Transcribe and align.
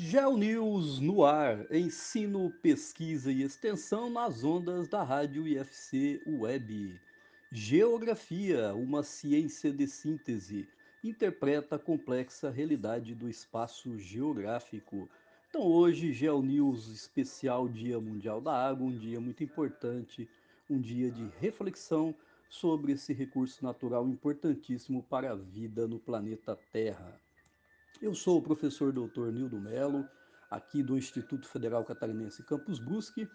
GeoNews 0.00 1.00
no 1.00 1.24
ar, 1.24 1.66
ensino, 1.74 2.52
pesquisa 2.62 3.32
e 3.32 3.42
extensão 3.42 4.08
nas 4.08 4.44
ondas 4.44 4.86
da 4.86 5.02
rádio 5.02 5.44
IFC 5.44 6.22
Web. 6.24 7.00
Geografia, 7.50 8.72
uma 8.74 9.02
ciência 9.02 9.72
de 9.72 9.88
síntese, 9.88 10.68
interpreta 11.02 11.74
a 11.74 11.78
complexa 11.80 12.48
realidade 12.48 13.12
do 13.12 13.28
espaço 13.28 13.98
geográfico. 13.98 15.10
Então 15.50 15.62
hoje, 15.62 16.12
GeoNews 16.12 16.86
especial 16.86 17.68
Dia 17.68 17.98
Mundial 17.98 18.40
da 18.40 18.52
Água, 18.52 18.86
um 18.86 18.96
dia 18.96 19.20
muito 19.20 19.42
importante, 19.42 20.28
um 20.70 20.80
dia 20.80 21.10
de 21.10 21.28
reflexão 21.40 22.14
sobre 22.48 22.92
esse 22.92 23.12
recurso 23.12 23.64
natural 23.64 24.08
importantíssimo 24.08 25.02
para 25.02 25.32
a 25.32 25.34
vida 25.34 25.88
no 25.88 25.98
planeta 25.98 26.56
Terra. 26.70 27.20
Eu 28.00 28.14
sou 28.14 28.38
o 28.38 28.42
professor 28.42 28.92
Dr. 28.92 29.32
Nildo 29.32 29.58
Melo, 29.58 30.08
aqui 30.48 30.84
do 30.84 30.96
Instituto 30.96 31.48
Federal 31.48 31.84
Catarinense 31.84 32.44
Campus 32.44 32.78
Brusque. 32.78 33.28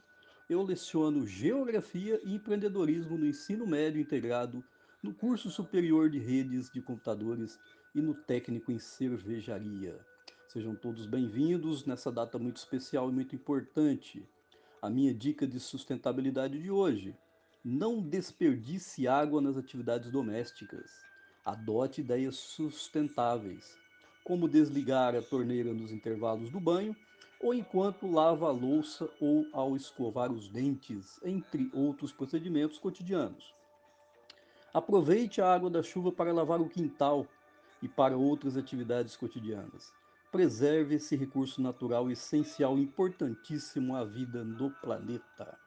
Eu 0.50 0.64
leciono 0.64 1.28
Geografia 1.28 2.22
e 2.24 2.36
Empreendedorismo 2.36 3.18
no 3.18 3.26
Ensino 3.26 3.68
Médio 3.68 4.00
Integrado, 4.00 4.64
no 5.02 5.14
curso 5.14 5.50
superior 5.50 6.10
de 6.10 6.18
Redes 6.18 6.70
de 6.70 6.82
Computadores 6.82 7.60
e 7.94 8.02
no 8.02 8.14
técnico 8.14 8.72
em 8.72 8.80
Cervejaria. 8.80 10.00
Sejam 10.48 10.76
todos 10.76 11.06
bem-vindos 11.08 11.86
nessa 11.86 12.10
data 12.10 12.40
muito 12.40 12.56
especial 12.56 13.10
e 13.10 13.14
muito 13.14 13.36
importante. 13.36 14.26
A 14.82 14.90
minha 14.90 15.14
dica 15.14 15.46
de 15.46 15.60
sustentabilidade 15.60 16.62
de 16.62 16.72
hoje: 16.72 17.14
não 17.62 18.02
desperdice 18.02 19.10
água 19.10 19.42
nas 19.42 19.58
atividades 19.58 20.10
domésticas. 20.10 20.90
Adote 21.44 22.00
ideias 22.00 22.38
sustentáveis 22.38 23.83
como 24.24 24.48
desligar 24.48 25.16
a 25.16 25.22
torneira 25.22 25.74
nos 25.74 25.92
intervalos 25.92 26.50
do 26.50 26.60
banho 26.60 26.96
ou 27.40 27.54
enquanto 27.54 28.10
lava 28.10 28.48
a 28.48 28.52
louça 28.52 29.10
ou 29.20 29.46
ao 29.52 29.76
escovar 29.76 30.32
os 30.32 30.48
dentes, 30.48 31.20
entre 31.24 31.70
outros 31.74 32.12
procedimentos 32.14 32.78
cotidianos. 32.78 33.54
Aproveite 34.74 35.42
a 35.42 35.54
água 35.54 35.70
da 35.70 35.84
chuva 35.84 36.12
para 36.12 36.34
lavar 36.34 36.62
o 36.62 36.70
quintal 36.70 37.28
e 37.82 37.88
para 37.88 38.18
outras 38.18 38.56
atividades 38.56 39.18
cotidianas. 39.18 39.92
Preserve 40.32 40.96
esse 40.96 41.16
recurso 41.16 41.62
natural 41.62 42.10
essencial, 42.10 42.80
importantíssimo 42.80 43.96
à 43.96 44.06
vida 44.06 44.44
no 44.44 44.72
planeta. 44.72 45.60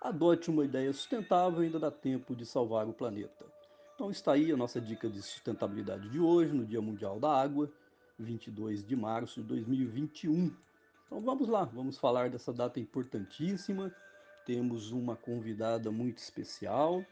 Adote 0.00 0.50
uma 0.50 0.64
ideia 0.64 0.92
sustentável, 0.92 1.60
ainda 1.60 1.78
dá 1.78 1.90
tempo 1.90 2.34
de 2.34 2.44
salvar 2.44 2.88
o 2.88 2.92
planeta. 2.92 3.53
Então 3.94 4.10
está 4.10 4.32
aí 4.32 4.50
a 4.50 4.56
nossa 4.56 4.80
dica 4.80 5.08
de 5.08 5.22
sustentabilidade 5.22 6.08
de 6.08 6.18
hoje, 6.18 6.52
no 6.52 6.66
Dia 6.66 6.82
Mundial 6.82 7.20
da 7.20 7.30
Água, 7.30 7.70
22 8.18 8.84
de 8.84 8.96
março 8.96 9.40
de 9.40 9.46
2021. 9.46 10.52
Então 11.06 11.20
vamos 11.20 11.48
lá, 11.48 11.62
vamos 11.62 11.96
falar 11.96 12.28
dessa 12.28 12.52
data 12.52 12.80
importantíssima. 12.80 13.94
Temos 14.44 14.90
uma 14.90 15.14
convidada 15.14 15.92
muito 15.92 16.18
especial. 16.18 17.04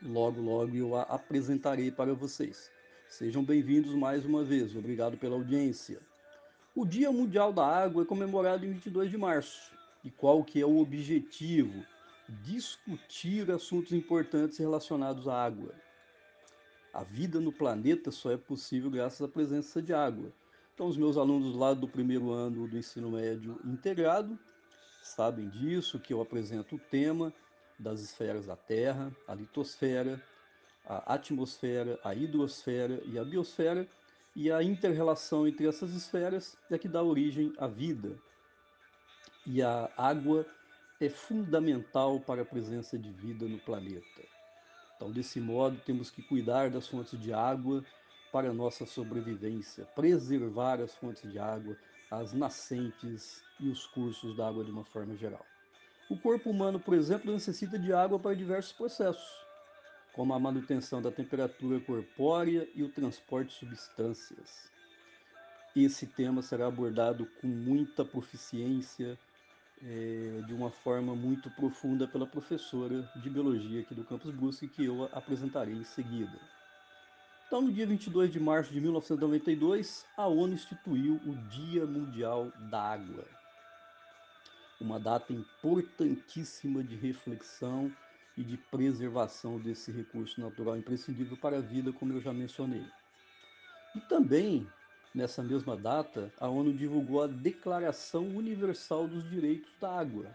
Logo, 0.00 0.40
logo 0.40 0.76
eu 0.76 0.94
a 0.94 1.02
apresentarei 1.02 1.90
para 1.90 2.14
vocês. 2.14 2.70
Sejam 3.08 3.42
bem-vindos 3.42 3.92
mais 3.96 4.24
uma 4.24 4.44
vez. 4.44 4.76
Obrigado 4.76 5.18
pela 5.18 5.34
audiência. 5.34 5.98
O 6.76 6.86
Dia 6.86 7.10
Mundial 7.10 7.52
da 7.52 7.66
Água 7.66 8.04
é 8.04 8.06
comemorado 8.06 8.64
em 8.64 8.70
22 8.70 9.10
de 9.10 9.18
março. 9.18 9.72
E 10.04 10.12
qual 10.12 10.44
que 10.44 10.60
é 10.60 10.64
o 10.64 10.78
objetivo? 10.78 11.84
Discutir 12.44 13.50
assuntos 13.50 13.92
importantes 13.92 14.58
relacionados 14.58 15.26
à 15.26 15.44
água 15.44 15.74
a 16.92 17.02
vida 17.02 17.40
no 17.40 17.52
planeta 17.52 18.10
só 18.10 18.30
é 18.30 18.36
possível 18.36 18.90
graças 18.90 19.20
à 19.22 19.28
presença 19.28 19.80
de 19.82 19.92
água. 19.92 20.32
Então, 20.74 20.86
os 20.86 20.96
meus 20.96 21.16
alunos 21.16 21.56
lá 21.56 21.74
do 21.74 21.88
primeiro 21.88 22.30
ano 22.30 22.68
do 22.68 22.78
ensino 22.78 23.10
médio 23.10 23.60
integrado 23.64 24.38
sabem 25.02 25.48
disso, 25.48 25.98
que 25.98 26.12
eu 26.12 26.20
apresento 26.20 26.76
o 26.76 26.78
tema 26.78 27.32
das 27.78 28.00
esferas 28.00 28.46
da 28.46 28.56
Terra, 28.56 29.14
a 29.26 29.34
litosfera, 29.34 30.22
a 30.84 31.14
atmosfera, 31.14 31.98
a 32.02 32.14
hidrosfera 32.14 33.02
e 33.06 33.18
a 33.18 33.24
biosfera, 33.24 33.88
e 34.34 34.50
a 34.52 34.62
interrelação 34.62 35.48
entre 35.48 35.66
essas 35.66 35.92
esferas 35.94 36.56
é 36.70 36.78
que 36.78 36.88
dá 36.88 37.02
origem 37.02 37.52
à 37.58 37.66
vida. 37.66 38.16
E 39.46 39.62
a 39.62 39.90
água 39.96 40.46
é 41.00 41.08
fundamental 41.08 42.20
para 42.20 42.42
a 42.42 42.44
presença 42.44 42.98
de 42.98 43.10
vida 43.10 43.46
no 43.46 43.58
planeta. 43.58 44.37
Então, 44.98 45.12
desse 45.12 45.40
modo, 45.40 45.80
temos 45.86 46.10
que 46.10 46.20
cuidar 46.20 46.70
das 46.70 46.88
fontes 46.88 47.18
de 47.20 47.32
água 47.32 47.84
para 48.32 48.52
nossa 48.52 48.84
sobrevivência, 48.84 49.84
preservar 49.94 50.80
as 50.80 50.92
fontes 50.96 51.30
de 51.30 51.38
água, 51.38 51.76
as 52.10 52.32
nascentes 52.32 53.40
e 53.60 53.68
os 53.68 53.86
cursos 53.86 54.36
da 54.36 54.48
água 54.48 54.64
de 54.64 54.72
uma 54.72 54.84
forma 54.84 55.16
geral. 55.16 55.46
O 56.10 56.18
corpo 56.18 56.50
humano, 56.50 56.80
por 56.80 56.94
exemplo, 56.94 57.32
necessita 57.32 57.78
de 57.78 57.92
água 57.92 58.18
para 58.18 58.34
diversos 58.34 58.72
processos, 58.72 59.46
como 60.12 60.34
a 60.34 60.40
manutenção 60.40 61.00
da 61.00 61.12
temperatura 61.12 61.78
corpórea 61.78 62.68
e 62.74 62.82
o 62.82 62.88
transporte 62.88 63.64
de 63.66 63.76
substâncias. 63.76 64.68
Esse 65.76 66.08
tema 66.08 66.42
será 66.42 66.66
abordado 66.66 67.24
com 67.40 67.46
muita 67.46 68.04
proficiência 68.04 69.16
é, 69.82 70.42
de 70.46 70.54
uma 70.54 70.70
forma 70.70 71.14
muito 71.14 71.50
profunda 71.50 72.06
pela 72.06 72.26
professora 72.26 73.08
de 73.16 73.30
biologia 73.30 73.80
aqui 73.80 73.94
do 73.94 74.04
Campus 74.04 74.34
Brusque, 74.34 74.68
que 74.68 74.84
eu 74.84 75.04
apresentarei 75.12 75.74
em 75.74 75.84
seguida. 75.84 76.38
Então, 77.46 77.62
no 77.62 77.72
dia 77.72 77.86
22 77.86 78.30
de 78.30 78.38
março 78.38 78.72
de 78.72 78.80
1992, 78.80 80.04
a 80.16 80.26
ONU 80.26 80.54
instituiu 80.54 81.20
o 81.24 81.34
Dia 81.48 81.86
Mundial 81.86 82.52
da 82.70 82.92
Água. 82.92 83.24
Uma 84.80 85.00
data 85.00 85.32
importantíssima 85.32 86.84
de 86.84 86.94
reflexão 86.94 87.90
e 88.36 88.44
de 88.44 88.56
preservação 88.56 89.58
desse 89.58 89.90
recurso 89.90 90.40
natural 90.40 90.76
imprescindível 90.76 91.36
para 91.36 91.56
a 91.56 91.60
vida, 91.60 91.92
como 91.92 92.12
eu 92.12 92.20
já 92.20 92.32
mencionei. 92.32 92.84
E 93.96 94.00
também 94.02 94.66
Nessa 95.14 95.42
mesma 95.42 95.76
data, 95.76 96.32
a 96.38 96.48
ONU 96.48 96.72
divulgou 96.72 97.22
a 97.22 97.26
Declaração 97.26 98.28
Universal 98.28 99.08
dos 99.08 99.28
Direitos 99.28 99.70
da 99.80 99.98
Água, 99.98 100.26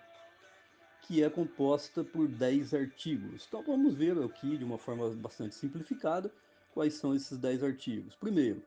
que 1.02 1.24
é 1.24 1.30
composta 1.30 2.04
por 2.04 2.28
10 2.28 2.74
artigos. 2.74 3.46
Então 3.48 3.62
vamos 3.64 3.94
ver 3.94 4.18
aqui, 4.18 4.58
de 4.58 4.64
uma 4.64 4.78
forma 4.78 5.10
bastante 5.12 5.54
simplificada, 5.54 6.32
quais 6.74 6.96
são 6.96 7.14
esses 7.14 7.38
10 7.38 7.64
artigos. 7.64 8.16
Primeiro, 8.16 8.64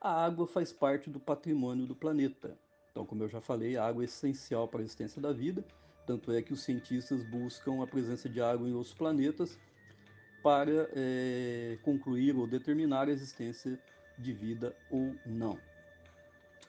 a 0.00 0.24
água 0.24 0.46
faz 0.46 0.72
parte 0.72 1.08
do 1.08 1.20
patrimônio 1.20 1.86
do 1.86 1.94
planeta. 1.94 2.58
Então, 2.90 3.06
como 3.06 3.22
eu 3.22 3.28
já 3.28 3.40
falei, 3.40 3.76
a 3.76 3.86
água 3.86 4.02
é 4.02 4.06
essencial 4.06 4.68
para 4.68 4.80
a 4.80 4.82
existência 4.82 5.20
da 5.22 5.32
vida, 5.32 5.64
tanto 6.06 6.32
é 6.32 6.42
que 6.42 6.52
os 6.52 6.62
cientistas 6.62 7.22
buscam 7.24 7.82
a 7.82 7.86
presença 7.86 8.28
de 8.28 8.40
água 8.40 8.68
em 8.68 8.74
outros 8.74 8.94
planetas 8.94 9.58
para 10.42 10.90
é, 10.94 11.78
concluir 11.82 12.36
ou 12.36 12.46
determinar 12.46 13.08
a 13.08 13.10
existência 13.10 13.80
de 14.18 14.32
vida 14.32 14.74
ou 14.90 15.14
não. 15.24 15.58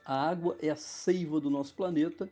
A 0.04 0.30
água 0.30 0.56
é 0.62 0.70
a 0.70 0.76
seiva 0.76 1.40
do 1.40 1.50
nosso 1.50 1.74
planeta, 1.74 2.30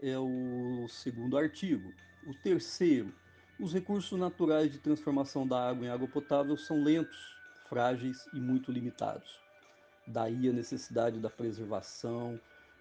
é 0.00 0.18
o 0.18 0.86
segundo 0.88 1.36
artigo. 1.36 1.92
O 2.26 2.34
terceiro, 2.34 3.12
os 3.58 3.72
recursos 3.72 4.18
naturais 4.18 4.72
de 4.72 4.78
transformação 4.78 5.46
da 5.46 5.68
água 5.68 5.84
em 5.84 5.90
água 5.90 6.08
potável 6.08 6.56
são 6.56 6.82
lentos, 6.82 7.36
frágeis 7.68 8.26
e 8.32 8.40
muito 8.40 8.72
limitados. 8.72 9.38
Daí 10.06 10.48
a 10.48 10.52
necessidade 10.52 11.20
da 11.20 11.28
preservação, 11.28 12.40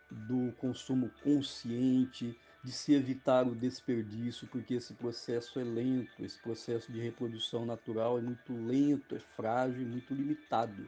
do 0.09 0.51
consumo 0.53 1.11
consciente, 1.23 2.35
de 2.63 2.71
se 2.71 2.93
evitar 2.93 3.47
o 3.47 3.55
desperdício, 3.55 4.47
porque 4.47 4.75
esse 4.75 4.93
processo 4.93 5.59
é 5.59 5.63
lento, 5.63 6.25
esse 6.25 6.37
processo 6.39 6.91
de 6.91 6.99
reprodução 6.99 7.65
natural 7.65 8.17
é 8.17 8.21
muito 8.21 8.53
lento, 8.65 9.15
é 9.15 9.19
frágil 9.19 9.81
e 9.81 9.85
muito 9.85 10.13
limitado. 10.13 10.85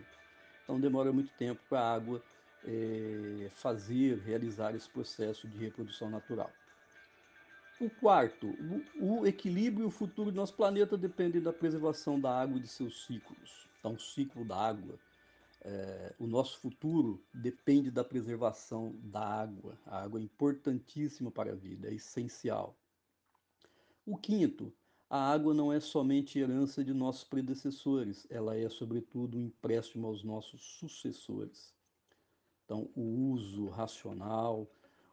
Então 0.64 0.80
demora 0.80 1.12
muito 1.12 1.32
tempo 1.34 1.62
para 1.70 1.82
a 1.82 1.94
água 1.94 2.22
é, 2.64 3.50
fazer, 3.56 4.20
realizar 4.20 4.76
esse 4.76 4.90
processo 4.90 5.48
de 5.48 5.58
reprodução 5.58 6.10
natural. 6.10 6.52
O 7.80 7.90
quarto, 7.90 8.48
o, 9.00 9.26
equilíbrio 9.26 9.86
e 9.86 9.88
o 9.88 9.92
futuro 9.92 10.32
do 10.32 10.36
nosso 10.36 10.54
planeta 10.54 10.96
dependem 10.96 11.42
da 11.42 11.52
preservação 11.52 12.20
da 12.20 12.40
água 12.40 12.58
e 12.58 12.62
de 12.62 12.68
seus 12.68 13.06
ciclos. 13.06 13.68
Então, 13.80 13.94
o 13.94 14.00
ciclo 14.00 14.46
da 14.46 14.56
água, 14.56 15.00
é, 15.64 16.14
o 16.20 16.28
nosso 16.28 16.60
futuro 16.60 17.20
depende 17.34 17.90
da 17.90 18.04
preservação 18.04 18.96
da 19.02 19.26
água. 19.26 19.76
A 19.88 20.04
água 20.04 20.20
é 20.20 20.24
importantíssima 20.24 21.32
para 21.32 21.54
a 21.54 21.56
vida, 21.56 21.90
é 21.90 21.96
essencial. 21.96 22.76
O 24.06 24.16
quinto, 24.16 24.72
a 25.12 25.30
água 25.30 25.54
não 25.54 25.74
é 25.74 25.80
somente 25.82 26.40
herança 26.40 26.82
de 26.82 26.94
nossos 26.94 27.26
predecessores, 27.26 28.26
ela 28.30 28.56
é, 28.56 28.70
sobretudo, 28.70 29.38
um 29.38 29.42
empréstimo 29.42 30.08
aos 30.08 30.24
nossos 30.24 30.62
sucessores. 30.80 31.74
Então, 32.64 32.90
o 32.96 33.34
uso 33.34 33.68
racional, 33.68 34.66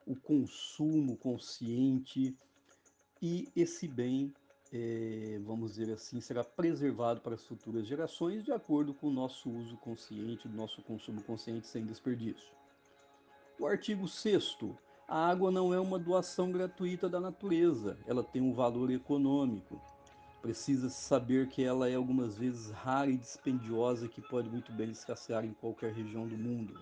o 0.07 0.15
consumo 0.15 1.17
consciente 1.17 2.39
e 3.21 3.49
esse 3.57 3.89
bem, 3.89 4.33
é, 4.73 5.41
vamos 5.45 5.73
dizer 5.75 5.93
assim, 5.93 6.21
será 6.21 6.45
preservado 6.45 7.21
para 7.21 7.35
as 7.35 7.45
futuras 7.45 7.85
gerações 7.85 8.45
de 8.45 8.53
acordo 8.53 8.95
com 8.95 9.09
o 9.09 9.13
nosso 9.13 9.51
uso 9.51 9.77
consciente, 9.79 10.47
o 10.47 10.53
nosso 10.53 10.81
consumo 10.83 11.21
consciente 11.25 11.67
sem 11.67 11.85
desperdício. 11.85 12.55
O 13.59 13.67
artigo 13.67 14.07
6 14.07 14.55
a 15.09 15.31
água 15.31 15.51
não 15.51 15.73
é 15.73 15.81
uma 15.81 15.99
doação 15.99 16.53
gratuita 16.53 17.09
da 17.09 17.19
natureza, 17.19 17.97
ela 18.07 18.23
tem 18.23 18.43
um 18.43 18.53
valor 18.53 18.91
econômico. 18.91 19.81
Precisa-se 20.43 21.01
saber 21.01 21.49
que 21.49 21.65
ela 21.65 21.89
é 21.89 21.95
algumas 21.95 22.37
vezes 22.37 22.71
rara 22.71 23.11
e 23.11 23.17
dispendiosa, 23.17 24.07
que 24.07 24.21
pode 24.21 24.51
muito 24.51 24.71
bem 24.71 24.91
escassear 24.91 25.47
em 25.47 25.55
qualquer 25.55 25.95
região 25.95 26.29
do 26.29 26.37
mundo. 26.37 26.79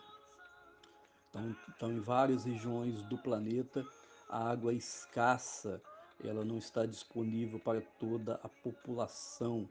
Então, 1.30 1.56
então, 1.68 1.92
em 1.92 2.00
várias 2.00 2.44
regiões 2.44 3.00
do 3.04 3.16
planeta, 3.16 3.86
a 4.28 4.50
água 4.50 4.72
é 4.72 4.74
escassa, 4.74 5.80
ela 6.24 6.44
não 6.44 6.58
está 6.58 6.84
disponível 6.84 7.60
para 7.60 7.80
toda 7.80 8.40
a 8.42 8.48
população. 8.48 9.68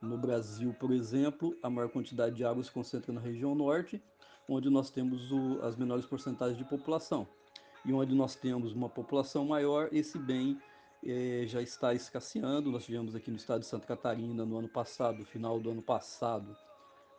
No 0.00 0.16
Brasil, 0.16 0.72
por 0.78 0.92
exemplo, 0.92 1.56
a 1.64 1.68
maior 1.68 1.90
quantidade 1.90 2.36
de 2.36 2.44
água 2.44 2.62
se 2.62 2.70
concentra 2.70 3.12
na 3.12 3.20
região 3.20 3.56
norte, 3.56 4.00
onde 4.48 4.70
nós 4.70 4.88
temos 4.88 5.32
o, 5.32 5.60
as 5.62 5.74
menores 5.74 6.06
porcentagens 6.06 6.56
de 6.56 6.64
população. 6.64 7.26
E 7.84 7.92
onde 7.92 8.14
nós 8.14 8.34
temos 8.34 8.72
uma 8.72 8.88
população 8.88 9.46
maior, 9.46 9.88
esse 9.92 10.18
bem 10.18 10.60
eh, 11.04 11.44
já 11.46 11.62
está 11.62 11.94
escasseando. 11.94 12.70
Nós 12.70 12.84
tivemos 12.84 13.14
aqui 13.14 13.30
no 13.30 13.36
estado 13.36 13.60
de 13.60 13.66
Santa 13.66 13.86
Catarina 13.86 14.44
no 14.44 14.58
ano 14.58 14.68
passado, 14.68 15.24
final 15.24 15.60
do 15.60 15.70
ano 15.70 15.82
passado, 15.82 16.56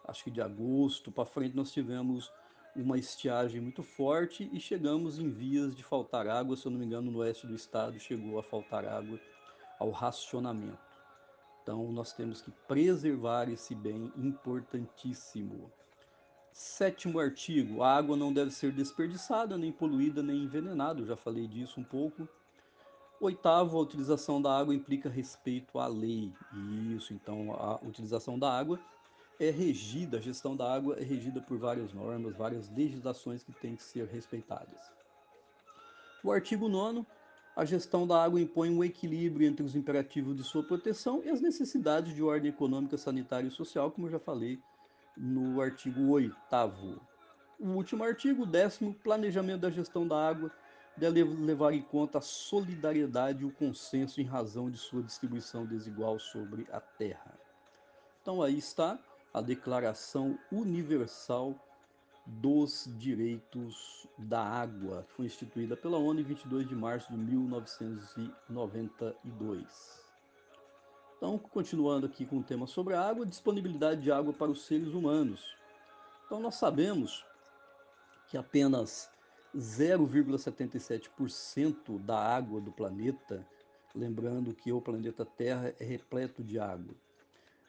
acho 0.06 0.24
que 0.24 0.32
de 0.32 0.42
agosto 0.42 1.12
para 1.12 1.26
frente, 1.26 1.56
nós 1.56 1.72
tivemos 1.72 2.32
uma 2.76 2.98
estiagem 2.98 3.62
muito 3.62 3.84
forte 3.84 4.50
e 4.54 4.60
chegamos 4.60 5.20
em 5.20 5.30
vias 5.30 5.76
de 5.76 5.84
faltar 5.84 6.28
água. 6.28 6.56
Se 6.56 6.66
eu 6.66 6.72
não 6.72 6.80
me 6.80 6.86
engano, 6.86 7.12
no 7.12 7.20
oeste 7.20 7.48
do 7.48 7.56
estado 7.56 8.00
chegou 8.00 8.38
a 8.40 8.44
faltar 8.44 8.86
água 8.86 9.20
ao 9.80 9.92
racionamento. 9.92 10.78
Então, 11.64 11.92
nós 11.92 12.14
temos 12.14 12.42
que 12.42 12.52
preservar 12.68 13.50
esse 13.50 13.76
bem 13.76 14.12
importantíssimo. 14.18 15.72
Sétimo 16.60 17.22
artigo: 17.22 17.82
a 17.82 17.96
água 17.96 18.18
não 18.18 18.34
deve 18.34 18.52
ser 18.52 18.74
desperdiçada, 18.74 19.58
nem 19.58 19.72
poluída, 19.72 20.22
nem 20.22 20.44
envenenada. 20.44 21.00
Eu 21.00 21.06
já 21.06 21.16
falei 21.16 21.48
disso 21.48 21.80
um 21.80 21.86
pouco. 21.86 22.28
Oitavo, 23.22 23.78
a 23.78 23.82
utilização 23.82 24.42
da 24.42 24.60
água 24.60 24.76
implica 24.76 25.08
respeito 25.08 25.80
à 25.80 25.88
lei. 25.88 26.34
Isso, 26.98 27.14
então 27.14 27.54
a 27.54 27.80
utilização 27.82 28.38
da 28.38 28.52
água 28.52 28.78
é 29.40 29.50
regida, 29.50 30.18
a 30.18 30.22
gestão 30.22 30.54
da 30.54 30.70
água 30.70 30.98
é 31.00 31.02
regida 31.02 31.40
por 31.40 31.58
várias 31.58 31.94
normas, 31.94 32.36
várias 32.36 32.70
legislações 32.76 33.42
que 33.42 33.54
têm 33.54 33.78
que 33.78 33.84
ser 33.84 34.06
respeitadas. 34.08 34.92
O 36.22 36.30
artigo 36.30 36.68
9 36.68 37.06
a 37.56 37.64
gestão 37.64 38.06
da 38.06 38.22
água 38.22 38.40
impõe 38.40 38.70
um 38.70 38.84
equilíbrio 38.84 39.48
entre 39.48 39.64
os 39.64 39.78
imperativos 39.78 40.36
de 40.36 40.44
sua 40.44 40.64
proteção 40.64 41.22
e 41.24 41.30
as 41.30 41.40
necessidades 41.40 42.14
de 42.14 42.22
ordem 42.22 42.50
econômica, 42.50 42.98
sanitária 42.98 43.48
e 43.48 43.52
social, 43.52 43.92
como 43.92 44.08
eu 44.08 44.12
já 44.12 44.20
falei 44.20 44.62
no 45.20 45.62
artigo 45.62 46.10
8 46.10 46.36
O 47.60 47.68
último 47.68 48.06
artigo, 48.06 48.46
décimo, 48.46 48.94
planejamento 48.94 49.62
da 49.62 49.70
gestão 49.70 50.08
da 50.08 50.28
água 50.28 50.52
deve 50.96 51.24
levar 51.24 51.74
em 51.74 51.82
conta 51.82 52.20
a 52.20 52.22
solidariedade 52.22 53.44
e 53.44 53.46
o 53.46 53.52
consenso 53.52 54.22
em 54.22 54.26
razão 54.26 54.72
de 54.72 54.78
sua 54.78 55.04
distribuição 55.04 55.66
desigual 55.66 56.18
sobre 56.20 56.66
a 56.72 56.80
terra. 56.80 57.38
Então 58.22 58.42
aí 58.42 58.58
está 58.58 58.98
a 59.34 59.42
Declaração 59.42 60.40
Universal 60.52 61.54
dos 62.26 62.90
Direitos 62.98 64.08
da 64.18 64.42
Água, 64.42 65.06
que 65.08 65.14
foi 65.14 65.26
instituída 65.26 65.76
pela 65.76 65.98
ONU 65.98 66.22
em 66.22 66.24
22 66.24 66.66
de 66.68 66.76
março 66.76 67.12
de 67.12 67.18
1992. 67.18 70.09
Então, 71.20 71.38
continuando 71.38 72.06
aqui 72.06 72.26
com 72.26 72.38
o 72.38 72.44
tema 72.44 72.66
sobre 72.66 72.94
a 72.94 73.02
água, 73.02 73.26
disponibilidade 73.26 74.02
de 74.02 74.10
água 74.10 74.32
para 74.32 74.50
os 74.50 74.66
seres 74.66 74.94
humanos. 74.94 75.54
Então, 76.26 76.40
nós 76.40 76.56
sabemos 76.56 77.26
que 78.30 78.38
apenas 78.38 79.12
0,77% 79.54 82.00
da 82.00 82.18
água 82.18 82.62
do 82.62 82.72
planeta, 82.72 83.46
lembrando 83.94 84.56
que 84.56 84.72
o 84.72 84.80
planeta 84.80 85.26
Terra 85.26 85.76
é 85.78 85.84
repleto 85.84 86.42
de 86.42 86.58
água, 86.58 86.96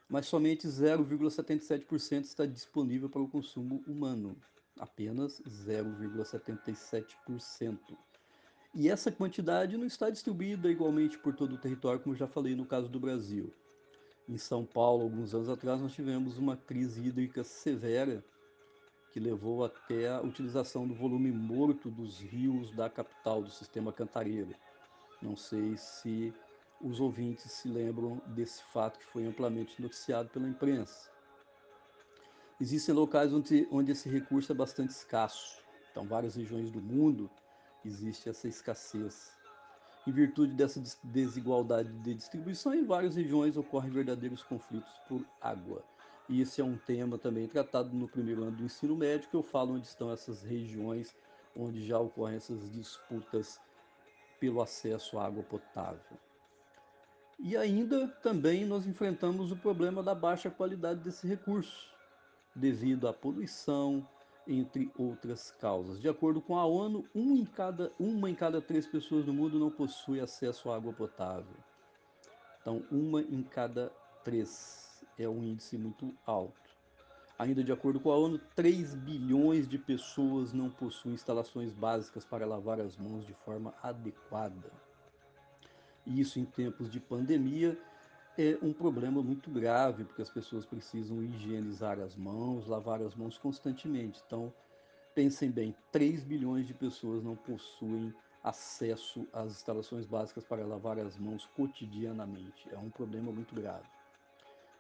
mas 0.09 0.27
somente 0.27 0.69
0,77% 0.69 2.23
está 2.23 2.47
disponível 2.47 3.11
para 3.11 3.21
o 3.21 3.29
consumo 3.29 3.83
humano. 3.85 4.37
Apenas 4.79 5.43
0,77%. 5.43 7.99
E 8.73 8.89
essa 8.89 9.11
quantidade 9.11 9.77
não 9.77 9.85
está 9.85 10.11
distribuída 10.11 10.71
igualmente 10.71 11.19
por 11.19 11.35
todo 11.35 11.55
o 11.55 11.59
território, 11.59 12.01
como 12.01 12.15
já 12.15 12.29
falei 12.29 12.55
no 12.55 12.65
caso 12.65 12.89
do 12.89 13.01
Brasil. 13.01 13.53
Em 14.29 14.39
São 14.39 14.65
Paulo, 14.65 15.03
alguns 15.03 15.35
anos 15.35 15.49
atrás, 15.49 15.81
nós 15.81 15.93
tivemos 15.93 16.39
uma 16.39 16.57
crise 16.57 17.05
hídrica 17.05 17.43
severa 17.43 18.25
que 19.13 19.19
levou 19.19 19.65
até 19.65 20.09
a 20.09 20.21
utilização 20.21 20.87
do 20.87 20.95
volume 20.95 21.33
morto 21.33 21.91
dos 21.91 22.21
rios 22.21 22.71
da 22.71 22.89
capital, 22.89 23.43
do 23.43 23.51
sistema 23.51 23.93
Cantareira. 23.93 24.55
Não 25.21 25.37
sei 25.37 25.77
se 25.77 26.33
os 26.81 27.01
ouvintes 27.01 27.51
se 27.51 27.69
lembram 27.69 28.23
desse 28.29 28.63
fato 28.73 29.01
que 29.01 29.07
foi 29.07 29.27
amplamente 29.27 29.83
noticiado 29.83 30.29
pela 30.29 30.49
imprensa. 30.49 31.11
Existem 32.61 32.95
locais 32.95 33.33
onde, 33.33 33.67
onde 33.73 33.91
esse 33.91 34.09
recurso 34.09 34.53
é 34.53 34.55
bastante 34.55 34.91
escasso. 34.91 35.61
Então, 35.91 36.07
várias 36.07 36.37
regiões 36.37 36.71
do 36.71 36.81
mundo 36.81 37.29
existe 37.85 38.29
essa 38.29 38.49
escassez. 38.49 39.33
Em 40.07 40.13
virtude 40.13 40.55
dessa 40.55 40.83
desigualdade 41.05 41.93
de 42.01 42.15
distribuição, 42.15 42.75
em 42.75 42.85
várias 42.85 43.17
regiões 43.17 43.57
ocorrem 43.57 43.91
verdadeiros 43.91 44.43
conflitos 44.43 44.93
por 45.09 45.25
água. 45.41 45.83
E 46.29 46.41
esse 46.41 46.61
é 46.61 46.65
um 46.65 46.77
tema 46.79 47.19
também 47.19 47.47
tratado 47.49 47.95
no 47.95 48.09
primeiro 48.09 48.43
ano 48.43 48.57
do 48.57 48.65
ensino 48.65 48.97
médio, 48.97 49.29
que 49.29 49.37
eu 49.37 49.43
falo 49.43 49.75
onde 49.75 49.87
estão 49.87 50.11
essas 50.11 50.43
regiões 50.43 51.15
onde 51.57 51.87
já 51.87 51.99
ocorrem 51.99 52.37
essas 52.37 52.71
disputas 52.71 53.61
pelo 54.39 54.63
acesso 54.63 55.19
à 55.19 55.27
água 55.27 55.43
potável. 55.43 56.17
E 57.39 57.57
ainda 57.57 58.07
também 58.23 58.65
nós 58.65 58.87
enfrentamos 58.87 59.51
o 59.51 59.57
problema 59.57 60.03
da 60.03 60.15
baixa 60.15 60.51
qualidade 60.51 61.01
desse 61.01 61.27
recurso, 61.27 61.89
devido 62.55 63.09
à 63.09 63.13
poluição, 63.13 64.07
entre 64.47 64.91
outras 64.97 65.51
causas. 65.53 66.01
De 66.01 66.09
acordo 66.09 66.41
com 66.41 66.57
a 66.57 66.65
ONU, 66.65 67.05
um 67.15 67.37
em 67.37 67.45
cada, 67.45 67.93
uma 67.99 68.31
em 68.31 68.35
cada 68.35 68.61
três 68.61 68.87
pessoas 68.87 69.27
no 69.27 69.33
mundo 69.33 69.59
não 69.59 69.71
possui 69.71 70.21
acesso 70.21 70.71
à 70.71 70.77
água 70.77 70.93
potável. 70.93 71.57
Então, 72.61 72.83
uma 72.91 73.23
em 73.23 73.43
cada 73.43 73.93
três 74.25 75.05
é 75.19 75.29
um 75.29 75.43
índice 75.43 75.77
muito 75.77 76.15
alto. 76.27 76.71
Ainda 77.39 77.65
de 77.65 77.73
acordo 77.73 77.99
com 77.99 78.11
a 78.11 78.19
ONU, 78.19 78.39
3 78.55 78.95
bilhões 78.97 79.67
de 79.67 79.79
pessoas 79.79 80.53
não 80.53 80.69
possuem 80.69 81.15
instalações 81.15 81.73
básicas 81.73 82.23
para 82.23 82.45
lavar 82.45 82.79
as 82.79 82.99
mãos 82.99 83.27
de 83.27 83.33
forma 83.33 83.73
adequada. 83.83 84.71
Isso 86.07 86.39
em 86.39 86.45
tempos 86.45 86.91
de 86.91 87.01
pandemia 87.01 87.79
é 88.39 88.59
um 88.63 88.73
problema 88.73 89.23
muito 89.23 89.51
grave, 89.51 90.05
porque 90.05 90.23
as 90.23 90.31
pessoas 90.31 90.65
precisam 90.65 91.23
higienizar 91.23 91.99
as 91.99 92.17
mãos, 92.17 92.67
lavar 92.67 93.03
as 93.03 93.15
mãos 93.15 93.37
constantemente. 93.39 94.21
Então, 94.27 94.53
pensem 95.15 95.51
bem, 95.51 95.75
3 95.91 96.23
bilhões 96.23 96.67
de 96.67 96.75
pessoas 96.75 97.23
não 97.23 97.37
possuem 97.37 98.15
acesso 98.43 99.27
às 99.33 99.53
instalações 99.53 100.07
básicas 100.07 100.45
para 100.45 100.65
lavar 100.65 100.99
as 100.99 101.19
mãos 101.19 101.47
cotidianamente. 101.57 102.69
É 102.73 102.79
um 102.79 102.89
problema 102.89 103.31
muito 103.31 103.55
grave. 103.55 103.87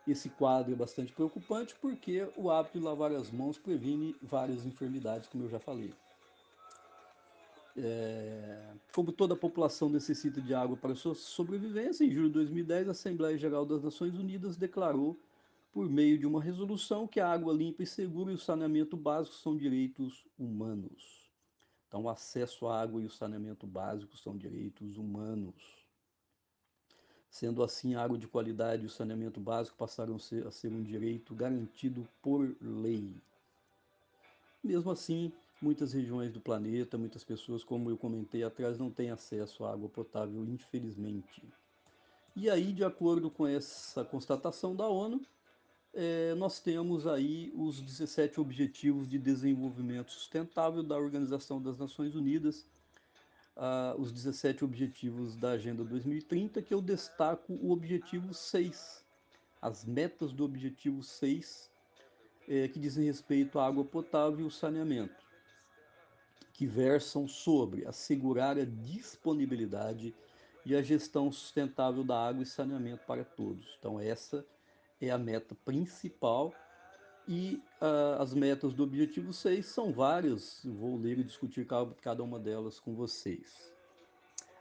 Esse 0.06 0.30
quadro 0.30 0.72
é 0.72 0.76
bastante 0.76 1.12
preocupante 1.12 1.74
porque 1.80 2.26
o 2.36 2.50
hábito 2.50 2.78
de 2.78 2.84
lavar 2.84 3.12
as 3.12 3.30
mãos 3.30 3.58
previne 3.58 4.16
várias 4.22 4.64
enfermidades, 4.64 5.28
como 5.28 5.44
eu 5.44 5.50
já 5.50 5.58
falei. 5.58 5.92
É, 7.76 8.72
como 8.92 9.12
toda 9.12 9.34
a 9.34 9.36
população 9.36 9.88
necessita 9.88 10.40
de 10.40 10.52
água 10.54 10.76
para 10.76 10.94
sua 10.94 11.14
sobrevivência, 11.14 12.04
em 12.04 12.10
julho 12.10 12.28
de 12.28 12.34
2010, 12.34 12.88
a 12.88 12.90
Assembleia 12.90 13.38
Geral 13.38 13.64
das 13.64 13.82
Nações 13.82 14.14
Unidas 14.14 14.56
declarou, 14.56 15.18
por 15.72 15.88
meio 15.88 16.18
de 16.18 16.26
uma 16.26 16.42
resolução, 16.42 17.06
que 17.06 17.20
a 17.20 17.30
água 17.30 17.52
limpa 17.52 17.82
e 17.82 17.86
segura 17.86 18.32
e 18.32 18.34
o 18.34 18.38
saneamento 18.38 18.96
básico 18.96 19.36
são 19.36 19.56
direitos 19.56 20.26
humanos. 20.38 21.30
Então, 21.86 22.02
o 22.02 22.08
acesso 22.08 22.66
à 22.66 22.80
água 22.80 23.00
e 23.02 23.06
o 23.06 23.10
saneamento 23.10 23.66
básico 23.66 24.16
são 24.16 24.36
direitos 24.36 24.96
humanos. 24.96 25.54
Sendo 27.28 27.62
assim, 27.62 27.94
a 27.94 28.02
água 28.02 28.18
de 28.18 28.26
qualidade 28.26 28.82
e 28.82 28.86
o 28.86 28.90
saneamento 28.90 29.40
básico 29.40 29.76
passaram 29.76 30.16
a 30.16 30.18
ser, 30.18 30.46
a 30.46 30.50
ser 30.50 30.72
um 30.72 30.82
direito 30.82 31.34
garantido 31.34 32.06
por 32.20 32.56
lei. 32.60 33.16
Mesmo 34.62 34.90
assim, 34.90 35.32
Muitas 35.60 35.92
regiões 35.92 36.32
do 36.32 36.40
planeta, 36.40 36.96
muitas 36.96 37.22
pessoas, 37.22 37.62
como 37.62 37.90
eu 37.90 37.98
comentei 37.98 38.42
atrás, 38.42 38.78
não 38.78 38.90
têm 38.90 39.10
acesso 39.10 39.62
à 39.64 39.72
água 39.72 39.90
potável, 39.90 40.42
infelizmente. 40.46 41.42
E 42.34 42.48
aí, 42.48 42.72
de 42.72 42.82
acordo 42.82 43.30
com 43.30 43.46
essa 43.46 44.02
constatação 44.02 44.74
da 44.74 44.88
ONU, 44.88 45.20
é, 45.92 46.34
nós 46.36 46.60
temos 46.60 47.06
aí 47.06 47.52
os 47.54 47.78
17 47.78 48.40
Objetivos 48.40 49.06
de 49.06 49.18
Desenvolvimento 49.18 50.10
Sustentável 50.12 50.82
da 50.82 50.96
Organização 50.96 51.60
das 51.60 51.76
Nações 51.76 52.14
Unidas, 52.14 52.66
ah, 53.54 53.94
os 53.98 54.10
17 54.10 54.64
Objetivos 54.64 55.36
da 55.36 55.50
Agenda 55.50 55.84
2030, 55.84 56.62
que 56.62 56.72
eu 56.72 56.80
destaco 56.80 57.52
o 57.52 57.70
Objetivo 57.70 58.32
6, 58.32 59.04
as 59.60 59.84
metas 59.84 60.32
do 60.32 60.42
Objetivo 60.42 61.02
6, 61.02 61.70
é, 62.48 62.66
que 62.68 62.78
dizem 62.78 63.04
respeito 63.04 63.58
à 63.58 63.66
água 63.66 63.84
potável 63.84 64.40
e 64.40 64.44
o 64.44 64.50
saneamento 64.50 65.29
que 66.60 66.66
versam 66.66 67.26
sobre 67.26 67.86
assegurar 67.86 68.58
a 68.58 68.66
disponibilidade 68.66 70.14
e 70.66 70.76
a 70.76 70.82
gestão 70.82 71.32
sustentável 71.32 72.04
da 72.04 72.28
água 72.28 72.42
e 72.42 72.46
saneamento 72.46 73.02
para 73.06 73.24
todos. 73.24 73.78
Então, 73.78 73.98
essa 73.98 74.44
é 75.00 75.08
a 75.08 75.16
meta 75.16 75.56
principal 75.64 76.52
e 77.26 77.58
uh, 77.80 78.20
as 78.20 78.34
metas 78.34 78.74
do 78.74 78.82
objetivo 78.82 79.32
6 79.32 79.64
são 79.64 79.90
várias, 79.90 80.60
vou 80.62 80.98
ler 80.98 81.20
e 81.20 81.24
discutir 81.24 81.66
cada 82.02 82.22
uma 82.22 82.38
delas 82.38 82.78
com 82.78 82.94
vocês. 82.94 83.72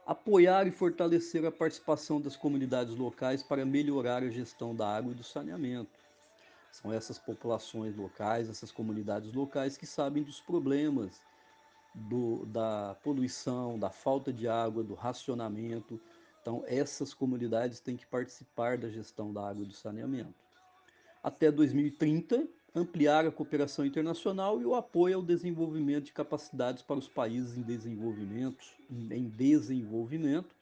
Apoiar 0.06 0.66
e 0.66 0.70
fortalecer 0.70 1.44
a 1.44 1.52
participação 1.52 2.18
das 2.18 2.34
comunidades 2.34 2.94
locais 2.96 3.42
para 3.42 3.66
melhorar 3.66 4.22
a 4.22 4.30
gestão 4.30 4.74
da 4.74 4.88
água 4.88 5.12
e 5.12 5.16
do 5.16 5.22
saneamento. 5.22 6.00
São 6.72 6.90
essas 6.90 7.18
populações 7.18 7.94
locais, 7.94 8.48
essas 8.48 8.72
comunidades 8.72 9.34
locais 9.34 9.76
que 9.76 9.84
sabem 9.84 10.22
dos 10.22 10.40
problemas 10.40 11.20
do, 11.94 12.46
da 12.46 12.96
poluição, 13.02 13.78
da 13.78 13.90
falta 13.90 14.32
de 14.32 14.48
água, 14.48 14.82
do 14.82 14.94
racionamento. 14.94 16.00
Então, 16.40 16.62
essas 16.66 17.12
comunidades 17.12 17.80
têm 17.80 17.96
que 17.96 18.06
participar 18.06 18.78
da 18.78 18.88
gestão 18.88 19.32
da 19.32 19.48
água 19.48 19.64
e 19.64 19.66
do 19.66 19.74
saneamento. 19.74 20.34
Até 21.22 21.50
2030, 21.50 22.48
ampliar 22.74 23.26
a 23.26 23.30
cooperação 23.30 23.84
internacional 23.84 24.60
e 24.60 24.64
o 24.64 24.74
apoio 24.74 25.16
ao 25.16 25.22
desenvolvimento 25.22 26.04
de 26.04 26.12
capacidades 26.12 26.82
para 26.82 26.98
os 26.98 27.08
países 27.08 27.58
em 27.58 27.62
desenvolvimento, 27.62 28.64
em 28.90 29.28
desenvolvimento, 29.28 30.54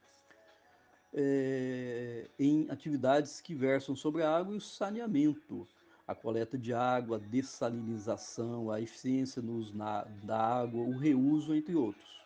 é, 1.13 2.27
em 2.37 2.69
atividades 2.69 3.41
que 3.41 3.55
versam 3.55 3.95
sobre 3.95 4.21
a 4.21 4.35
água 4.35 4.53
e 4.53 4.57
o 4.57 4.61
saneamento, 4.61 5.67
a 6.09 6.15
coleta 6.15 6.57
de 6.57 6.73
água, 6.73 7.17
a 7.17 7.19
dessalinização, 7.19 8.71
a 8.71 8.81
eficiência 8.81 9.43
no 9.43 9.57
uso 9.57 9.77
na, 9.77 10.05
da 10.23 10.39
água, 10.39 10.81
o 10.81 10.97
reuso, 10.97 11.53
entre 11.53 11.75
outros. 11.75 12.19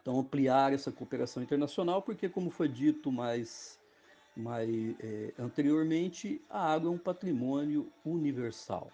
Então, 0.00 0.18
ampliar 0.18 0.72
essa 0.72 0.90
cooperação 0.90 1.42
internacional, 1.42 2.00
porque, 2.00 2.26
como 2.26 2.48
foi 2.48 2.66
dito 2.66 3.12
mais, 3.12 3.78
mais 4.34 4.66
é, 4.98 5.34
anteriormente, 5.38 6.40
a 6.48 6.72
água 6.72 6.88
é 6.88 6.94
um 6.94 6.96
patrimônio 6.96 7.92
universal. 8.02 8.90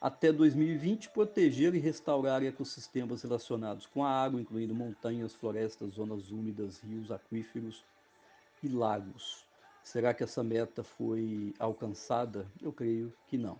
Até 0.00 0.32
2020, 0.32 1.08
proteger 1.08 1.74
e 1.74 1.80
restaurar 1.80 2.44
ecossistemas 2.44 3.22
relacionados 3.22 3.86
com 3.86 4.04
a 4.04 4.10
água, 4.10 4.40
incluindo 4.40 4.72
montanhas, 4.72 5.34
florestas, 5.34 5.94
zonas 5.94 6.30
úmidas, 6.30 6.78
rios, 6.78 7.10
aquíferos 7.10 7.84
e 8.62 8.68
lagos. 8.68 9.51
Será 9.82 10.14
que 10.14 10.22
essa 10.22 10.42
meta 10.42 10.84
foi 10.84 11.52
alcançada? 11.58 12.46
Eu 12.60 12.72
creio 12.72 13.12
que 13.26 13.36
não. 13.36 13.58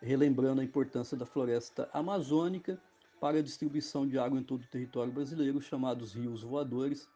Relembrando 0.00 0.60
a 0.60 0.64
importância 0.64 1.16
da 1.16 1.24
floresta 1.24 1.88
amazônica 1.92 2.80
para 3.18 3.38
a 3.38 3.42
distribuição 3.42 4.06
de 4.06 4.18
água 4.18 4.38
em 4.38 4.42
todo 4.42 4.62
o 4.62 4.66
território 4.66 5.10
brasileiro, 5.10 5.60
chamados 5.60 6.12
rios 6.12 6.42
voadores, 6.42 7.08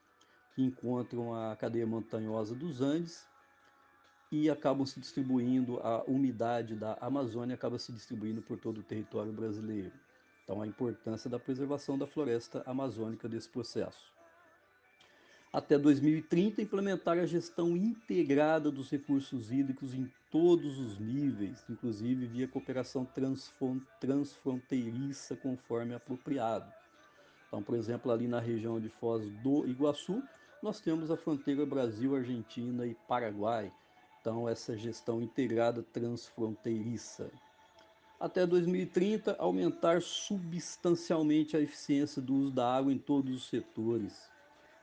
que 0.54 0.62
encontram 0.62 1.34
a 1.34 1.54
cadeia 1.54 1.86
montanhosa 1.86 2.54
dos 2.54 2.80
Andes 2.80 3.28
e 4.32 4.48
acabam 4.48 4.86
se 4.86 4.98
distribuindo, 4.98 5.78
a 5.80 6.02
umidade 6.04 6.74
da 6.74 6.94
Amazônia 7.00 7.54
acaba 7.54 7.78
se 7.78 7.92
distribuindo 7.92 8.40
por 8.40 8.58
todo 8.58 8.78
o 8.78 8.82
território 8.82 9.32
brasileiro. 9.32 9.92
Então, 10.44 10.62
a 10.62 10.66
importância 10.66 11.28
da 11.28 11.38
preservação 11.38 11.98
da 11.98 12.06
floresta 12.06 12.62
amazônica 12.66 13.28
desse 13.28 13.48
processo 13.48 14.19
até 15.52 15.76
2030 15.76 16.62
implementar 16.62 17.18
a 17.18 17.26
gestão 17.26 17.76
integrada 17.76 18.70
dos 18.70 18.88
recursos 18.88 19.50
hídricos 19.50 19.92
em 19.94 20.08
todos 20.30 20.78
os 20.78 20.96
níveis, 21.00 21.64
inclusive 21.68 22.26
via 22.26 22.46
cooperação 22.46 23.04
transfronteiriça 24.00 25.34
conforme 25.34 25.92
apropriado. 25.92 26.72
Então, 27.48 27.60
por 27.60 27.74
exemplo, 27.74 28.12
ali 28.12 28.28
na 28.28 28.38
região 28.38 28.78
de 28.78 28.88
Foz 28.88 29.28
do 29.42 29.66
Iguaçu, 29.66 30.22
nós 30.62 30.80
temos 30.80 31.10
a 31.10 31.16
fronteira 31.16 31.66
Brasil, 31.66 32.14
Argentina 32.14 32.86
e 32.86 32.94
Paraguai. 33.08 33.72
Então, 34.20 34.48
essa 34.48 34.76
gestão 34.76 35.20
integrada 35.20 35.82
transfronteiriça. 35.82 37.28
Até 38.20 38.46
2030, 38.46 39.34
aumentar 39.36 40.00
substancialmente 40.00 41.56
a 41.56 41.60
eficiência 41.60 42.22
do 42.22 42.34
uso 42.34 42.52
da 42.52 42.72
água 42.72 42.92
em 42.92 42.98
todos 42.98 43.34
os 43.34 43.48
setores 43.48 44.30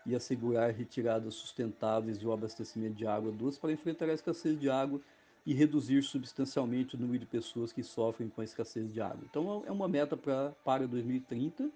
e 0.08 0.16
assegurar 0.16 0.72
retiradas 0.72 1.36
sustentáveis 1.36 2.18
do 2.18 2.32
abastecimento 2.32 2.96
de 2.96 3.06
água 3.06 3.32
doce 3.32 3.60
para 3.60 3.74
enfrentar 3.74 4.10
a 4.10 4.14
escassez 4.14 4.58
de 4.58 4.70
água 4.70 5.02
e 5.46 5.54
reduzir 5.54 6.02
substancialmente 6.02 6.96
o 6.96 7.00
número 7.00 7.20
de 7.20 7.26
pessoas 7.26 7.74
que 7.74 7.84
sofrem 7.84 8.30
com 8.30 8.42
a 8.42 8.44
escassez 8.44 8.92
de 8.92 9.02
água. 9.02 9.22
Então 9.30 9.64
é 9.68 9.72
uma 9.72 9.88
meta 9.88 10.16
pra, 10.16 10.54
para 10.64 10.88
2030, 10.88 11.70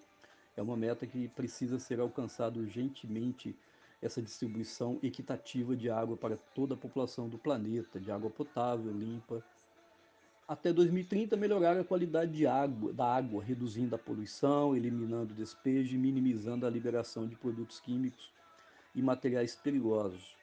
é 0.55 0.61
uma 0.61 0.77
meta 0.77 1.05
que 1.05 1.27
precisa 1.29 1.77
ser 1.77 1.99
alcançada 1.99 2.57
urgentemente 2.57 3.55
essa 4.01 4.21
distribuição 4.21 4.97
equitativa 5.03 5.75
de 5.75 5.89
água 5.89 6.17
para 6.17 6.35
toda 6.55 6.73
a 6.73 6.77
população 6.77 7.29
do 7.29 7.37
planeta, 7.37 7.99
de 7.99 8.11
água 8.11 8.29
potável, 8.29 8.91
limpa. 8.91 9.43
Até 10.51 10.73
2030, 10.73 11.37
melhorar 11.37 11.77
a 11.77 11.83
qualidade 11.85 12.33
de 12.33 12.45
água, 12.45 12.91
da 12.91 13.05
água, 13.05 13.41
reduzindo 13.41 13.95
a 13.95 13.97
poluição, 13.97 14.75
eliminando 14.75 15.31
o 15.31 15.37
despejo 15.37 15.95
e 15.95 15.97
minimizando 15.97 16.67
a 16.67 16.69
liberação 16.69 17.25
de 17.25 17.37
produtos 17.37 17.79
químicos 17.79 18.29
e 18.93 19.01
materiais 19.01 19.55
perigosos. 19.55 20.35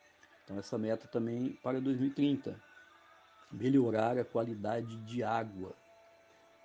Então, 0.43 0.59
essa 0.59 0.79
meta 0.79 1.07
também 1.07 1.59
para 1.63 1.79
2030. 1.79 2.59
Melhorar 3.53 4.17
a 4.17 4.25
qualidade 4.25 4.97
de 5.05 5.23
água. 5.23 5.75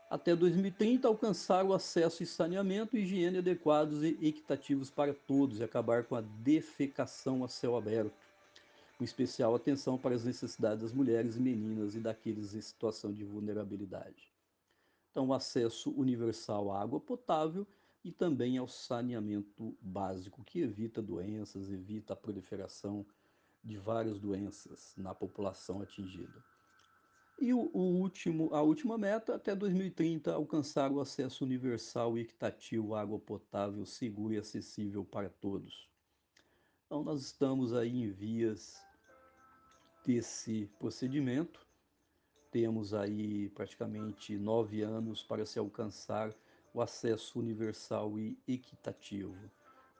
Até 0.09 0.33
2030, 0.33 1.05
alcançar 1.05 1.65
o 1.65 1.73
acesso 1.73 2.23
e 2.23 2.25
saneamento 2.25 2.95
higiene 2.95 3.39
adequados 3.39 4.03
e 4.03 4.17
equitativos 4.21 4.89
para 4.89 5.13
todos 5.13 5.59
e 5.59 5.63
acabar 5.65 6.05
com 6.05 6.15
a 6.15 6.21
defecação 6.21 7.43
a 7.43 7.49
céu 7.49 7.75
aberto 7.75 8.22
com 9.03 9.05
especial 9.05 9.53
atenção 9.53 9.97
para 9.97 10.15
as 10.15 10.23
necessidades 10.23 10.81
das 10.81 10.93
mulheres 10.93 11.35
e 11.35 11.39
meninas 11.41 11.93
e 11.93 11.99
daqueles 11.99 12.53
em 12.53 12.61
situação 12.61 13.11
de 13.11 13.25
vulnerabilidade. 13.25 14.31
Então, 15.11 15.33
acesso 15.33 15.91
universal 15.91 16.71
à 16.71 16.81
água 16.81 17.01
potável 17.01 17.67
e 18.01 18.13
também 18.13 18.57
ao 18.57 18.65
saneamento 18.65 19.77
básico, 19.81 20.41
que 20.45 20.61
evita 20.61 21.01
doenças, 21.01 21.69
evita 21.69 22.13
a 22.13 22.15
proliferação 22.15 23.05
de 23.61 23.77
várias 23.77 24.19
doenças 24.19 24.93
na 24.95 25.13
população 25.13 25.81
atingida. 25.81 26.41
E 27.41 27.53
o, 27.53 27.69
o, 27.73 27.99
último, 27.99 28.53
a 28.53 28.61
última 28.61 28.97
meta, 28.97 29.35
até 29.35 29.53
2030, 29.53 30.31
alcançar 30.33 30.89
o 30.93 31.01
acesso 31.01 31.43
universal 31.43 32.17
e 32.17 32.21
equitativo 32.21 32.95
à 32.95 33.01
água 33.01 33.19
potável, 33.19 33.85
segura 33.85 34.35
e 34.35 34.37
acessível 34.37 35.03
para 35.03 35.29
todos. 35.29 35.89
Então, 36.85 37.03
nós 37.03 37.21
estamos 37.21 37.73
aí 37.73 38.03
em 38.03 38.09
vias 38.09 38.81
desse 40.05 40.69
procedimento. 40.79 41.65
Temos 42.51 42.93
aí 42.93 43.49
praticamente 43.49 44.37
nove 44.37 44.81
anos 44.81 45.23
para 45.23 45.45
se 45.45 45.57
alcançar 45.57 46.33
o 46.73 46.81
acesso 46.81 47.39
universal 47.39 48.19
e 48.19 48.37
equitativo. 48.47 49.35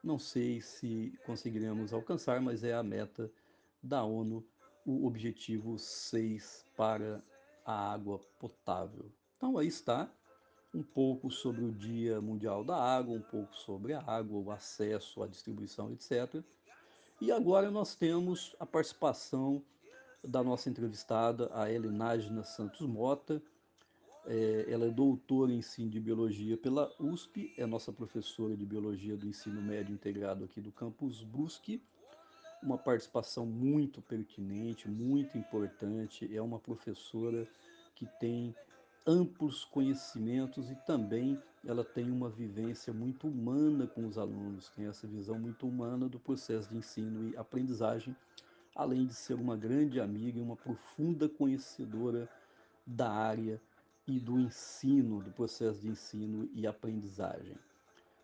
Não 0.03 0.19
sei 0.19 0.61
se 0.61 1.17
conseguiremos 1.25 1.93
alcançar, 1.93 2.41
mas 2.41 2.63
é 2.63 2.73
a 2.73 2.83
meta 2.83 3.31
da 3.81 4.03
ONU, 4.03 4.45
o 4.85 5.07
objetivo 5.07 5.77
6 5.79 6.65
para 6.75 7.23
a 7.65 7.93
água 7.93 8.19
potável. 8.37 9.11
Então 9.37 9.57
aí 9.57 9.67
está 9.67 10.11
um 10.73 10.83
pouco 10.83 11.29
sobre 11.31 11.63
o 11.63 11.71
Dia 11.71 12.19
Mundial 12.19 12.63
da 12.63 12.75
Água, 12.75 13.15
um 13.15 13.21
pouco 13.21 13.55
sobre 13.55 13.93
a 13.93 14.01
água, 14.01 14.39
o 14.39 14.51
acesso, 14.51 15.21
a 15.21 15.27
distribuição, 15.27 15.91
etc. 15.91 16.43
E 17.21 17.31
agora 17.31 17.69
nós 17.69 17.95
temos 17.95 18.55
a 18.59 18.65
participação 18.65 19.63
da 20.23 20.43
nossa 20.43 20.69
entrevistada, 20.69 21.49
a 21.53 21.67
Nájina 21.91 22.43
Santos 22.43 22.87
Mota. 22.87 23.41
É, 24.25 24.65
ela 24.69 24.85
é 24.85 24.89
doutora 24.89 25.51
em 25.51 25.57
ensino 25.57 25.89
de 25.89 25.99
biologia 25.99 26.57
pela 26.57 26.89
USP, 26.97 27.53
é 27.57 27.65
nossa 27.65 27.91
professora 27.91 28.55
de 28.55 28.65
biologia 28.65 29.17
do 29.17 29.27
ensino 29.27 29.61
médio 29.61 29.93
integrado 29.93 30.45
aqui 30.45 30.61
do 30.61 30.71
campus 30.71 31.21
Brusque. 31.23 31.81
Uma 32.61 32.77
participação 32.77 33.45
muito 33.45 34.01
pertinente, 34.01 34.89
muito 34.89 35.37
importante. 35.37 36.33
É 36.33 36.41
uma 36.41 36.57
professora 36.57 37.45
que 37.93 38.05
tem 38.17 38.55
amplos 39.05 39.65
conhecimentos 39.65 40.71
e 40.71 40.75
também 40.87 41.37
ela 41.65 41.83
tem 41.83 42.09
uma 42.09 42.29
vivência 42.29 42.93
muito 42.93 43.27
humana 43.27 43.87
com 43.87 44.05
os 44.05 44.17
alunos, 44.17 44.69
tem 44.69 44.85
essa 44.85 45.07
visão 45.07 45.37
muito 45.39 45.67
humana 45.67 46.07
do 46.07 46.19
processo 46.19 46.69
de 46.69 46.77
ensino 46.77 47.29
e 47.29 47.37
aprendizagem, 47.37 48.15
além 48.75 49.05
de 49.05 49.13
ser 49.13 49.35
uma 49.35 49.55
grande 49.55 49.99
amiga 49.99 50.39
e 50.39 50.41
uma 50.41 50.55
profunda 50.55 51.29
conhecedora 51.29 52.29
da 52.85 53.11
área 53.11 53.61
e 54.07 54.19
do 54.19 54.39
ensino, 54.39 55.21
do 55.21 55.31
processo 55.31 55.79
de 55.79 55.87
ensino 55.87 56.49
e 56.53 56.67
aprendizagem. 56.67 57.55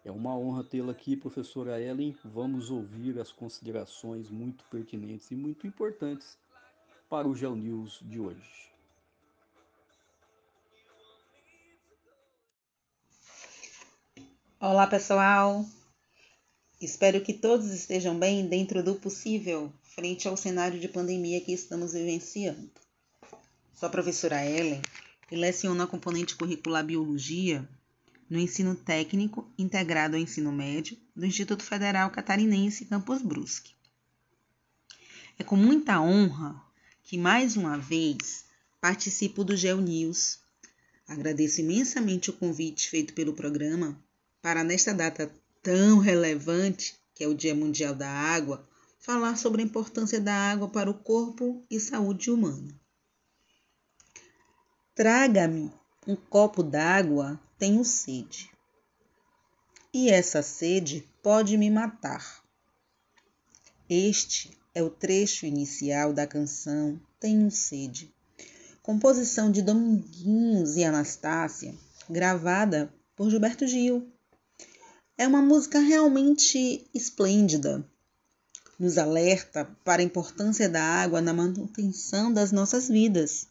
É 0.03 0.11
uma 0.11 0.35
honra 0.37 0.63
tê-la 0.63 0.91
aqui, 0.91 1.15
professora 1.15 1.79
Ellen. 1.79 2.15
Vamos 2.23 2.71
ouvir 2.71 3.19
as 3.19 3.31
considerações 3.31 4.29
muito 4.29 4.63
pertinentes 4.65 5.29
e 5.31 5.35
muito 5.35 5.67
importantes 5.67 6.37
para 7.09 7.27
o 7.27 7.35
GeoNews 7.35 7.99
de 8.01 8.19
hoje. 8.19 8.69
Olá, 14.59 14.87
pessoal! 14.87 15.65
Espero 16.81 17.21
que 17.21 17.33
todos 17.33 17.71
estejam 17.71 18.17
bem 18.17 18.47
dentro 18.47 18.81
do 18.81 18.95
possível, 18.95 19.71
frente 19.99 20.29
ao 20.29 20.37
cenário 20.37 20.79
de 20.79 20.87
pandemia 20.87 21.41
que 21.41 21.51
estamos 21.51 21.91
vivenciando. 21.91 22.71
Sou 23.75 23.85
a 23.85 23.89
professora 23.89 24.45
Ellen 24.45 24.81
e 25.29 25.35
leciono 25.35 25.83
a 25.83 25.87
componente 25.87 26.37
curricular 26.37 26.85
Biologia 26.85 27.67
no 28.29 28.39
ensino 28.39 28.75
técnico 28.75 29.51
integrado 29.57 30.15
ao 30.15 30.21
ensino 30.21 30.53
médio 30.53 30.97
do 31.13 31.25
Instituto 31.25 31.65
Federal 31.65 32.09
Catarinense 32.11 32.85
Campus 32.85 33.21
Brusque. 33.21 33.73
É 35.37 35.43
com 35.43 35.57
muita 35.57 35.99
honra 35.99 36.55
que 37.03 37.17
mais 37.17 37.57
uma 37.57 37.77
vez 37.77 38.45
participo 38.79 39.43
do 39.43 39.57
GeoNews. 39.57 40.39
Agradeço 41.09 41.59
imensamente 41.59 42.29
o 42.29 42.33
convite 42.33 42.89
feito 42.89 43.13
pelo 43.13 43.33
programa 43.33 44.01
para 44.41 44.63
nesta 44.63 44.93
data 44.93 45.29
tão 45.61 45.99
relevante, 45.99 46.95
que 47.13 47.21
é 47.21 47.27
o 47.27 47.35
Dia 47.35 47.53
Mundial 47.53 47.93
da 47.93 48.09
Água, 48.09 48.65
falar 48.99 49.35
sobre 49.37 49.61
a 49.61 49.65
importância 49.65 50.19
da 50.19 50.33
água 50.33 50.69
para 50.69 50.89
o 50.89 50.93
corpo 50.93 51.65
e 51.71 51.79
saúde 51.79 52.29
humana. 52.29 52.79
Traga-me 54.93 55.71
um 56.05 56.15
copo 56.15 56.61
d'água, 56.61 57.39
tenho 57.57 57.83
sede. 57.83 58.51
E 59.93 60.09
essa 60.09 60.41
sede 60.41 61.09
pode 61.23 61.57
me 61.57 61.71
matar. 61.71 62.43
Este 63.89 64.55
é 64.75 64.83
o 64.83 64.89
trecho 64.89 65.45
inicial 65.45 66.13
da 66.13 66.27
canção 66.27 67.01
Tenho 67.19 67.49
Sede, 67.49 68.13
composição 68.83 69.51
de 69.51 69.63
Dominguinhos 69.63 70.75
e 70.75 70.83
Anastácia, 70.83 71.73
gravada 72.07 72.93
por 73.15 73.31
Gilberto 73.31 73.65
Gil 73.65 74.13
é 75.19 75.27
uma 75.27 75.41
música 75.41 75.79
realmente 75.79 76.89
esplêndida. 76.93 77.85
Nos 78.79 78.97
alerta 78.97 79.69
para 79.83 80.01
a 80.01 80.05
importância 80.05 80.69
da 80.69 80.81
água 80.81 81.19
na 81.19 81.33
manutenção 81.33 82.31
das 82.31 82.51
nossas 82.53 82.87
vidas. 82.87 83.47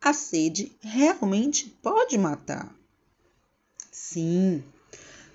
A 0.00 0.14
sede 0.14 0.72
realmente 0.80 1.68
pode 1.82 2.16
matar. 2.16 2.74
Sim, 3.92 4.64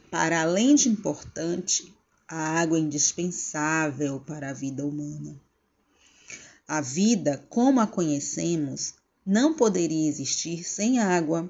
para 0.09 0.41
além 0.41 0.73
de 0.73 0.89
importante, 0.89 1.93
a 2.27 2.59
água 2.59 2.77
é 2.77 2.81
indispensável 2.81 4.19
para 4.19 4.49
a 4.49 4.53
vida 4.53 4.85
humana. 4.85 5.39
A 6.67 6.81
vida, 6.81 7.45
como 7.49 7.79
a 7.79 7.85
conhecemos, 7.85 8.95
não 9.25 9.53
poderia 9.53 10.09
existir 10.09 10.63
sem 10.63 10.99
água. 10.99 11.49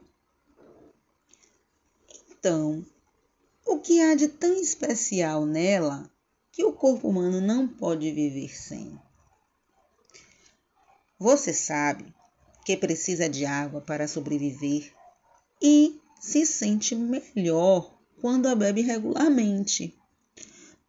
Então, 2.29 2.85
o 3.65 3.79
que 3.79 4.01
há 4.01 4.15
de 4.15 4.27
tão 4.27 4.53
especial 4.59 5.45
nela 5.45 6.11
que 6.53 6.63
o 6.63 6.71
corpo 6.71 7.09
humano 7.09 7.41
não 7.41 7.67
pode 7.67 8.11
viver 8.11 8.55
sem? 8.55 8.97
Você 11.17 11.51
sabe 11.51 12.13
que 12.63 12.77
precisa 12.77 13.27
de 13.27 13.43
água 13.43 13.81
para 13.81 14.07
sobreviver 14.07 14.93
e 15.59 15.99
se 16.21 16.45
sente 16.45 16.95
melhor 16.95 17.97
quando 18.21 18.47
a 18.47 18.55
bebe 18.55 18.81
regularmente. 18.81 19.97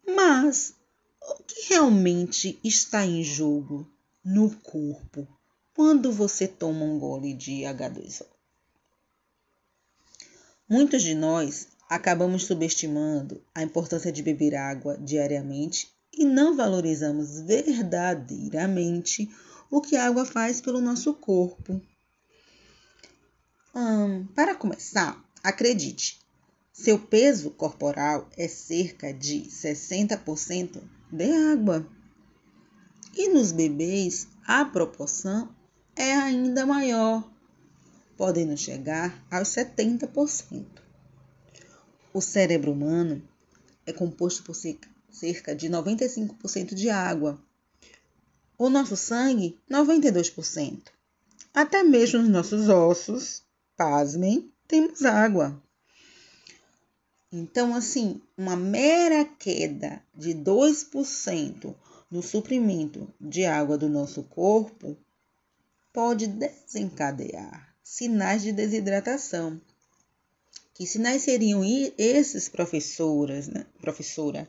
Mas 0.05 0.75
o 1.19 1.43
que 1.43 1.73
realmente 1.73 2.59
está 2.63 3.03
em 3.03 3.23
jogo 3.23 3.91
no 4.23 4.55
corpo 4.57 5.27
quando 5.73 6.11
você 6.11 6.47
toma 6.47 6.85
um 6.85 6.99
gole 6.99 7.33
de 7.33 7.61
H2O? 7.63 8.27
Muitos 10.69 11.01
de 11.01 11.15
nós 11.15 11.74
acabamos 11.89 12.43
subestimando 12.43 13.41
a 13.53 13.61
importância 13.61 14.11
de 14.11 14.23
beber 14.23 14.55
água 14.55 14.97
diariamente 14.97 15.93
e 16.13 16.25
não 16.25 16.55
valorizamos 16.55 17.41
verdadeiramente 17.41 19.29
o 19.69 19.81
que 19.81 19.95
a 19.95 20.07
água 20.07 20.25
faz 20.25 20.61
pelo 20.61 20.81
nosso 20.81 21.13
corpo. 21.13 21.81
Hum, 23.73 24.25
para 24.33 24.55
começar, 24.55 25.21
acredite, 25.43 26.19
seu 26.71 26.97
peso 26.97 27.51
corporal 27.51 28.29
é 28.37 28.47
cerca 28.47 29.13
de 29.13 29.43
60% 29.49 30.81
de 31.11 31.31
água. 31.51 31.85
E 33.13 33.29
nos 33.29 33.51
bebês, 33.51 34.27
a 34.45 34.65
proporção 34.65 35.53
é 35.95 36.13
ainda 36.13 36.65
maior, 36.65 37.29
podendo 38.17 38.57
chegar 38.57 39.25
aos 39.31 39.49
70%. 39.49 40.84
O 42.15 42.21
cérebro 42.21 42.71
humano 42.71 43.21
é 43.85 43.91
composto 43.91 44.41
por 44.43 44.55
cerca 44.55 45.53
de 45.53 45.67
95% 45.67 46.73
de 46.73 46.89
água. 46.89 47.37
O 48.57 48.69
nosso 48.69 48.95
sangue, 48.95 49.59
92%. 49.69 50.83
Até 51.53 51.83
mesmo 51.83 52.21
nos 52.21 52.29
nossos 52.29 52.69
ossos, 52.69 53.43
pasmem, 53.75 54.49
temos 54.65 55.03
água. 55.03 55.61
Então, 57.29 57.75
assim, 57.75 58.21
uma 58.37 58.55
mera 58.55 59.25
queda 59.25 60.01
de 60.15 60.33
2% 60.33 61.75
no 62.09 62.23
suprimento 62.23 63.13
de 63.19 63.43
água 63.43 63.77
do 63.77 63.89
nosso 63.89 64.23
corpo 64.23 64.97
pode 65.91 66.27
desencadear 66.27 67.75
sinais 67.83 68.41
de 68.41 68.53
desidratação 68.53 69.59
que 70.75 70.85
sinais 70.85 71.21
seriam 71.21 71.63
esses, 71.97 72.49
professoras, 72.49 73.47
né? 73.47 73.65
professora? 73.79 74.47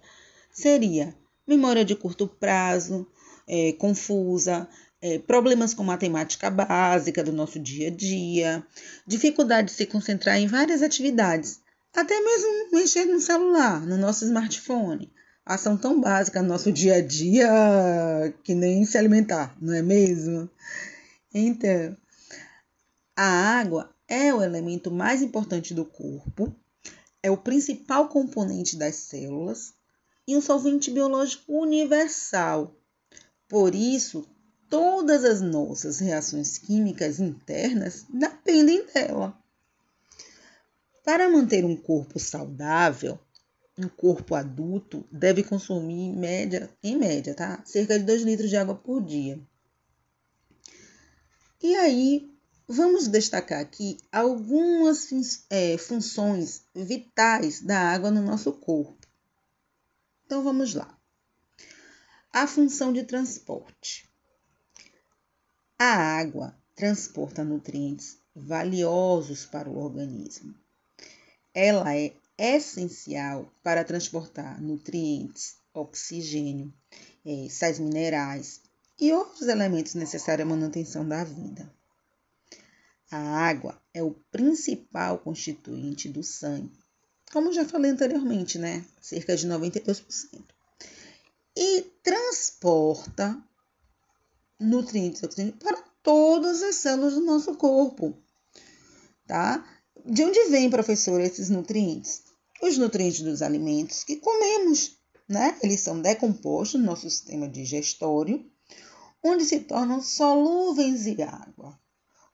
Seria 0.52 1.14
memória 1.46 1.84
de 1.84 1.94
curto 1.94 2.26
prazo, 2.26 3.06
é, 3.48 3.72
confusa, 3.74 4.68
é, 5.00 5.20
problemas 5.20 5.72
com 5.72 5.84
matemática 5.84 6.50
básica 6.50 7.22
do 7.22 7.32
nosso 7.32 7.60
dia 7.60 7.88
a 7.88 7.90
dia, 7.90 8.66
dificuldade 9.06 9.68
de 9.68 9.74
se 9.74 9.86
concentrar 9.86 10.36
em 10.36 10.48
várias 10.48 10.82
atividades, 10.82 11.60
até 11.94 12.20
mesmo 12.20 12.72
mexer 12.72 13.04
no 13.04 13.20
celular, 13.20 13.86
no 13.86 13.96
nosso 13.96 14.24
smartphone. 14.24 15.12
Ação 15.44 15.76
tão 15.76 16.00
básica 16.00 16.42
no 16.42 16.48
nosso 16.48 16.72
dia 16.72 16.96
a 16.96 17.00
dia 17.00 17.48
que 18.42 18.52
nem 18.52 18.84
se 18.84 18.98
alimentar, 18.98 19.56
não 19.62 19.72
é 19.72 19.80
mesmo? 19.80 20.50
Então, 21.32 21.96
a 23.16 23.24
água 23.24 23.90
é 24.06 24.32
o 24.32 24.42
elemento 24.42 24.90
mais 24.90 25.22
importante 25.22 25.72
do 25.72 25.86
corpo, 25.86 26.54
é 27.22 27.30
o 27.30 27.36
principal 27.36 28.08
componente 28.08 28.76
das 28.76 28.96
células 28.96 29.72
e 30.28 30.36
um 30.36 30.40
solvente 30.40 30.90
biológico 30.90 31.52
universal. 31.52 32.76
Por 33.48 33.74
isso, 33.74 34.28
todas 34.68 35.24
as 35.24 35.40
nossas 35.40 35.98
reações 35.98 36.58
químicas 36.58 37.18
internas 37.18 38.04
dependem 38.10 38.84
dela. 38.92 39.36
Para 41.02 41.30
manter 41.30 41.64
um 41.64 41.76
corpo 41.76 42.18
saudável, 42.18 43.18
um 43.78 43.88
corpo 43.88 44.34
adulto 44.34 45.06
deve 45.10 45.42
consumir 45.42 46.08
em 46.08 46.16
média, 46.16 46.70
em 46.82 46.96
média, 46.96 47.34
tá? 47.34 47.62
Cerca 47.64 47.98
de 47.98 48.04
2 48.04 48.22
litros 48.22 48.50
de 48.50 48.56
água 48.56 48.74
por 48.74 49.02
dia. 49.02 49.40
E 51.62 51.74
aí, 51.76 52.35
Vamos 52.68 53.06
destacar 53.06 53.60
aqui 53.60 53.96
algumas 54.10 55.08
é, 55.48 55.78
funções 55.78 56.64
vitais 56.74 57.62
da 57.62 57.78
água 57.78 58.10
no 58.10 58.20
nosso 58.20 58.52
corpo. 58.52 59.06
Então 60.24 60.42
vamos 60.42 60.74
lá. 60.74 60.98
A 62.32 62.44
função 62.48 62.92
de 62.92 63.04
transporte. 63.04 64.10
A 65.78 66.18
água 66.18 66.58
transporta 66.74 67.44
nutrientes 67.44 68.18
valiosos 68.34 69.46
para 69.46 69.70
o 69.70 69.78
organismo. 69.78 70.52
Ela 71.54 71.94
é 71.96 72.16
essencial 72.36 73.48
para 73.62 73.84
transportar 73.84 74.60
nutrientes, 74.60 75.56
oxigênio, 75.72 76.74
é, 77.24 77.48
sais 77.48 77.78
minerais 77.78 78.60
e 79.00 79.12
outros 79.12 79.42
elementos 79.42 79.94
necessários 79.94 80.44
à 80.44 80.50
manutenção 80.50 81.06
da 81.06 81.22
vida. 81.22 81.75
A 83.10 83.18
água 83.18 83.80
é 83.94 84.02
o 84.02 84.16
principal 84.32 85.18
constituinte 85.18 86.08
do 86.08 86.24
sangue, 86.24 86.76
como 87.32 87.52
já 87.52 87.64
falei 87.64 87.92
anteriormente, 87.92 88.58
né? 88.58 88.84
Cerca 89.00 89.36
de 89.36 89.46
92%. 89.46 90.44
E 91.56 91.82
transporta 92.02 93.40
nutrientes 94.58 95.20
para 95.58 95.82
todas 96.02 96.62
as 96.62 96.76
células 96.76 97.14
do 97.14 97.20
nosso 97.20 97.54
corpo, 97.54 98.16
tá? 99.24 99.64
De 100.04 100.24
onde 100.24 100.50
vêm, 100.50 100.68
professor, 100.68 101.20
esses 101.20 101.48
nutrientes? 101.48 102.24
Os 102.60 102.76
nutrientes 102.76 103.20
dos 103.20 103.40
alimentos 103.40 104.02
que 104.02 104.16
comemos, 104.16 104.98
né? 105.28 105.56
Eles 105.62 105.80
são 105.80 106.00
decompostos 106.00 106.80
no 106.80 106.86
nosso 106.86 107.08
sistema 107.08 107.48
digestório, 107.48 108.44
onde 109.22 109.44
se 109.44 109.60
tornam 109.60 110.02
solúveis 110.02 111.06
em 111.06 111.22
água 111.22 111.78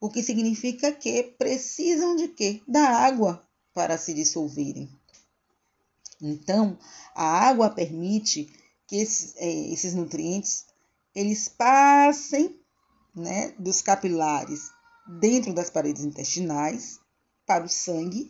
o 0.02 0.10
que 0.10 0.20
significa 0.20 0.90
que 0.90 1.22
precisam 1.38 2.16
de 2.16 2.26
quê? 2.26 2.60
Da 2.66 2.88
água 2.88 3.40
para 3.72 3.96
se 3.96 4.12
dissolverem. 4.12 4.90
Então, 6.20 6.76
a 7.14 7.24
água 7.24 7.70
permite 7.70 8.52
que 8.88 8.96
esses, 8.96 9.36
é, 9.36 9.48
esses 9.72 9.94
nutrientes 9.94 10.66
eles 11.14 11.48
passem 11.48 12.60
né, 13.14 13.54
dos 13.56 13.80
capilares 13.80 14.72
dentro 15.20 15.54
das 15.54 15.70
paredes 15.70 16.02
intestinais 16.02 16.98
para 17.46 17.64
o 17.64 17.68
sangue, 17.68 18.28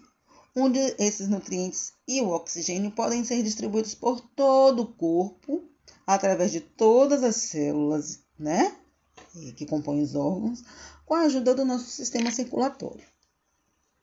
onde 0.54 0.78
esses 0.98 1.26
nutrientes 1.26 1.94
e 2.06 2.20
o 2.20 2.28
oxigênio 2.28 2.90
podem 2.90 3.24
ser 3.24 3.42
distribuídos 3.42 3.94
por 3.94 4.20
todo 4.20 4.82
o 4.82 4.92
corpo, 4.92 5.66
através 6.06 6.52
de 6.52 6.60
todas 6.60 7.24
as 7.24 7.36
células, 7.36 8.20
né, 8.38 8.76
que 9.56 9.66
compõem 9.66 10.02
os 10.02 10.14
órgãos, 10.14 10.62
com 11.04 11.14
a 11.14 11.22
ajuda 11.22 11.54
do 11.54 11.64
nosso 11.64 11.86
sistema 11.86 12.30
circulatório. 12.30 13.04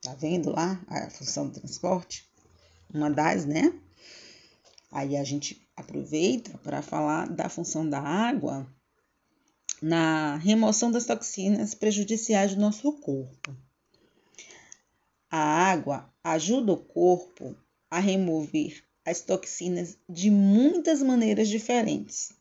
Tá 0.02 0.14
vendo 0.16 0.52
lá 0.52 0.82
a 0.88 1.10
função 1.10 1.48
do 1.48 1.60
transporte? 1.60 2.30
Uma 2.94 3.10
das, 3.10 3.46
né? 3.46 3.74
Aí 4.92 5.16
a 5.16 5.24
gente 5.24 5.68
aproveita 5.76 6.58
para 6.60 6.82
falar 6.82 7.30
da 7.30 7.48
função 7.48 7.88
da 7.88 8.00
água 8.00 8.68
na 9.82 10.36
remoção 10.38 10.92
das 10.92 11.06
toxinas 11.06 11.74
prejudiciais 11.74 12.56
do 12.56 12.62
nosso 12.62 12.92
corpo. 12.94 13.56
A 15.30 15.38
água 15.38 16.12
ajuda 16.24 16.74
o 16.74 16.78
corpo 16.78 17.56
a 17.90 18.00
remover 18.00 18.84
as 19.06 19.22
toxinas 19.22 19.98
de 20.08 20.30
muitas 20.30 21.02
maneiras 21.02 21.48
diferentes. 21.48 22.34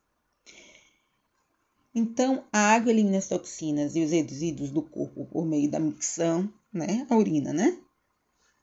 Então, 1.98 2.44
a 2.52 2.60
água 2.60 2.92
elimina 2.92 3.18
as 3.18 3.26
toxinas 3.26 3.96
e 3.96 4.04
os 4.04 4.12
resíduos 4.12 4.70
do 4.70 4.80
corpo 4.80 5.26
por 5.26 5.44
meio 5.44 5.68
da 5.68 5.80
micção, 5.80 6.48
né? 6.72 7.04
A 7.10 7.16
urina, 7.16 7.52
né? 7.52 7.76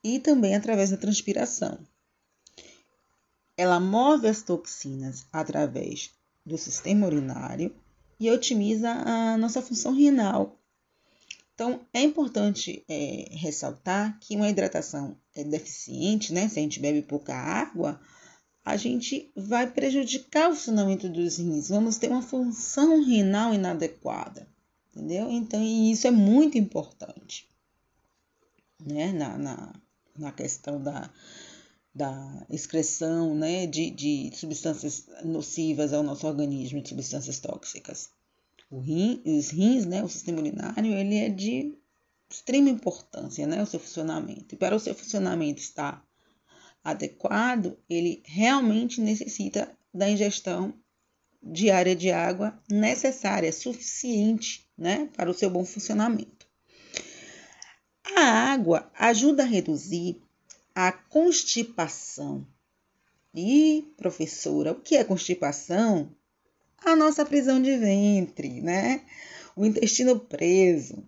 E 0.01 0.21
também 0.21 0.55
através 0.55 0.89
da 0.89 0.95
transpiração. 0.95 1.77
Ela 3.57 3.77
move 3.77 4.25
as 4.25 4.41
toxinas 4.41 5.25
através 5.33 6.11
do 6.45 6.57
sistema 6.57 7.07
urinário 7.07 7.75
e 8.17 8.31
otimiza 8.31 8.89
a 8.89 9.37
nossa 9.37 9.61
função 9.61 9.93
renal. 9.93 10.57
Então, 11.53 11.85
é 11.93 12.01
importante 12.01 12.85
é, 12.87 13.27
ressaltar 13.31 14.17
que 14.21 14.37
uma 14.37 14.47
hidratação 14.47 15.17
é 15.35 15.43
deficiente, 15.43 16.31
né? 16.31 16.47
Se 16.47 16.57
a 16.57 16.61
gente 16.61 16.79
bebe 16.79 17.01
pouca 17.01 17.35
água, 17.35 17.99
a 18.65 18.75
gente 18.75 19.31
vai 19.35 19.71
prejudicar 19.71 20.49
o 20.49 20.55
funcionamento 20.55 21.07
dos 21.07 21.37
rins, 21.37 21.69
vamos 21.69 21.97
ter 21.97 22.09
uma 22.09 22.23
função 22.23 23.05
renal 23.05 23.53
inadequada, 23.53 24.47
entendeu? 24.91 25.29
Então, 25.29 25.63
isso 25.63 26.07
é 26.07 26.11
muito 26.11 26.57
importante, 26.57 27.47
né? 28.83 29.13
Na, 29.13 29.37
na, 29.37 29.73
na 30.17 30.31
questão 30.31 30.81
da, 30.81 31.11
da 31.93 32.45
excreção 32.49 33.35
né, 33.35 33.67
de, 33.67 33.91
de 33.91 34.31
substâncias 34.35 35.05
nocivas 35.23 35.93
ao 35.93 36.01
nosso 36.01 36.25
organismo, 36.25 36.81
de 36.81 36.89
substâncias 36.89 37.39
tóxicas. 37.39 38.09
O 38.71 38.79
rim, 38.79 39.21
os 39.23 39.49
rins, 39.49 39.85
né, 39.85 40.03
o 40.03 40.09
sistema 40.09 40.39
urinário, 40.39 40.91
ele 40.91 41.15
é 41.17 41.29
de 41.29 41.77
extrema 42.27 42.69
importância, 42.69 43.45
né, 43.45 43.61
o 43.61 43.67
seu 43.67 43.79
funcionamento. 43.79 44.55
E 44.55 44.57
para 44.57 44.75
o 44.75 44.79
seu 44.79 44.95
funcionamento 44.95 45.61
estar 45.61 46.03
adequado, 46.85 47.77
ele 47.89 48.21
realmente 48.23 49.01
necessita 49.01 49.75
da 49.91 50.07
ingestão 50.07 50.73
diária 51.41 51.95
de 51.95 52.11
água 52.11 52.57
necessária, 52.69 53.51
suficiente, 53.51 54.67
né, 54.77 55.09
para 55.15 55.29
o 55.29 55.33
seu 55.33 55.49
bom 55.49 55.65
funcionamento. 55.65 56.47
A 58.15 58.21
água 58.21 58.91
ajuda 58.97 59.43
a 59.43 59.47
reduzir 59.47 60.21
a 60.75 60.91
constipação. 60.91 62.45
E, 63.33 63.91
professora, 63.97 64.71
o 64.71 64.81
que 64.81 64.95
é 64.95 65.03
constipação? 65.03 66.11
A 66.77 66.95
nossa 66.95 67.25
prisão 67.25 67.61
de 67.61 67.75
ventre, 67.77 68.61
né? 68.61 69.01
O 69.55 69.65
intestino 69.65 70.19
preso. 70.19 71.03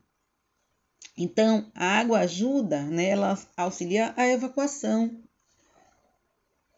Então, 1.17 1.71
a 1.73 1.99
água 1.99 2.19
ajuda, 2.19 2.83
né? 2.83 3.09
Ela 3.09 3.39
auxilia 3.55 4.13
a 4.17 4.27
evacuação, 4.27 5.23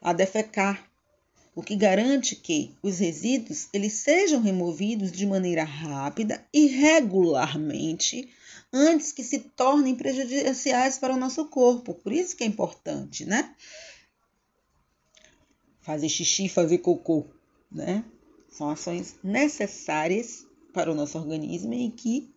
a 0.02 0.14
defecar, 0.14 0.90
o 1.56 1.62
que 1.62 1.76
garante 1.76 2.36
que 2.36 2.74
os 2.82 3.00
resíduos 3.00 3.68
eles 3.74 3.94
sejam 3.94 4.42
removidos 4.42 5.12
de 5.12 5.26
maneira 5.26 5.64
rápida 5.64 6.46
e 6.54 6.68
regularmente 6.68 8.30
antes 8.72 9.12
que 9.12 9.24
se 9.24 9.40
tornem 9.40 9.96
prejudiciais 9.96 10.98
para 10.98 11.14
o 11.14 11.18
nosso 11.18 11.46
corpo. 11.46 11.94
Por 11.94 12.14
isso 12.14 12.36
que 12.36 12.44
é 12.44 12.48
importante, 12.48 13.26
né? 13.26 13.54
Fazer 15.82 16.08
xixi, 16.08 16.48
fazer 16.48 16.78
cocô, 16.78 17.26
né? 17.72 18.06
São 18.50 18.70
ações 18.70 19.16
necessárias 19.24 20.46
para 20.74 20.92
o 20.92 20.96
nosso 20.96 21.18
organismo 21.18 21.74
e 21.74 21.92
que 21.92 22.34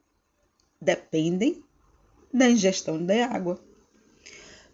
dependem 0.81 1.63
da 2.33 2.51
ingestão 2.51 3.05
de 3.05 3.23
água. 3.23 3.63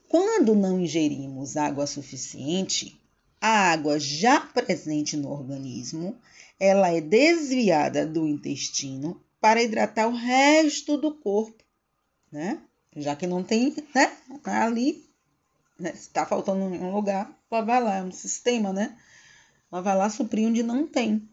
Quando 0.08 0.54
não 0.54 0.80
ingerimos 0.80 1.56
água 1.56 1.86
suficiente, 1.86 2.98
a 3.40 3.72
água 3.72 4.00
já 4.00 4.40
presente 4.40 5.16
no 5.16 5.30
organismo, 5.30 6.18
ela 6.58 6.88
é 6.88 7.00
desviada 7.00 8.06
do 8.06 8.26
intestino 8.26 9.22
para 9.40 9.62
hidratar 9.62 10.08
o 10.08 10.14
resto 10.14 10.96
do 10.96 11.14
corpo, 11.14 11.62
né? 12.32 12.60
Já 12.96 13.14
que 13.14 13.26
não 13.26 13.44
tem, 13.44 13.76
né? 13.94 14.16
Ali, 14.44 15.08
né? 15.78 15.92
se 15.92 16.08
está 16.08 16.26
faltando 16.26 16.74
em 16.74 16.80
um 16.80 16.92
lugar, 16.92 17.30
ela 17.50 17.62
vai 17.62 17.82
lá, 17.82 17.96
é 17.96 18.02
um 18.02 18.10
sistema, 18.10 18.72
né? 18.72 18.98
Ela 19.70 19.82
vai 19.82 19.96
lá 19.96 20.10
suprir 20.10 20.48
onde 20.48 20.62
não 20.62 20.86
tem, 20.86 21.28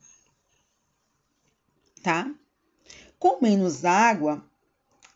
tá? 2.03 2.29
Com 3.17 3.41
menos 3.41 3.85
água, 3.85 4.45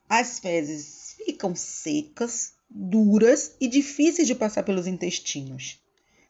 as 0.07 0.39
fezes 0.39 1.13
ficam 1.17 1.53
secas, 1.55 2.53
duras 2.69 3.55
e 3.59 3.67
difíceis 3.67 4.27
de 4.27 4.35
passar 4.35 4.63
pelos 4.63 4.87
intestinos. 4.87 5.79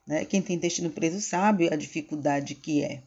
Né? 0.08 0.26
Quem 0.26 0.42
tem 0.42 0.56
intestino 0.56 0.90
preso 0.90 1.20
sabe 1.22 1.72
a 1.72 1.76
dificuldade 1.76 2.56
que 2.56 2.84
é. 2.84 3.04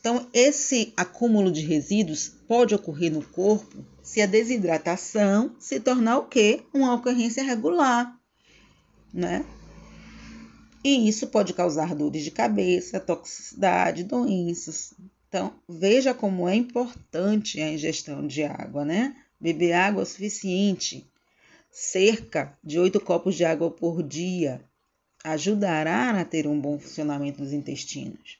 Então, 0.00 0.26
esse 0.32 0.94
acúmulo 0.96 1.52
de 1.52 1.60
resíduos 1.60 2.28
pode 2.48 2.74
ocorrer 2.74 3.12
no 3.12 3.22
corpo 3.22 3.84
se 4.02 4.22
a 4.22 4.26
desidratação 4.26 5.54
se 5.58 5.78
tornar 5.78 6.18
o 6.18 6.26
quê? 6.26 6.62
Uma 6.72 6.94
ocorrência 6.94 7.42
regular, 7.42 8.18
né? 9.12 9.44
E 10.82 11.06
isso 11.06 11.26
pode 11.26 11.52
causar 11.52 11.94
dores 11.94 12.24
de 12.24 12.30
cabeça, 12.30 12.98
toxicidade, 12.98 14.02
doenças. 14.02 14.94
Então, 15.28 15.52
veja 15.68 16.14
como 16.14 16.48
é 16.48 16.54
importante 16.54 17.60
a 17.60 17.70
ingestão 17.70 18.26
de 18.26 18.42
água, 18.42 18.86
né? 18.86 19.14
Beber 19.38 19.74
água 19.74 20.06
suficiente, 20.06 21.06
cerca 21.70 22.58
de 22.62 22.78
8 22.78 23.00
copos 23.00 23.34
de 23.34 23.44
água 23.44 23.70
por 23.70 24.02
dia, 24.02 24.64
ajudará 25.22 26.18
a 26.18 26.24
ter 26.24 26.46
um 26.46 26.60
bom 26.60 26.78
funcionamento 26.78 27.42
dos 27.42 27.52
intestinos. 27.52 28.38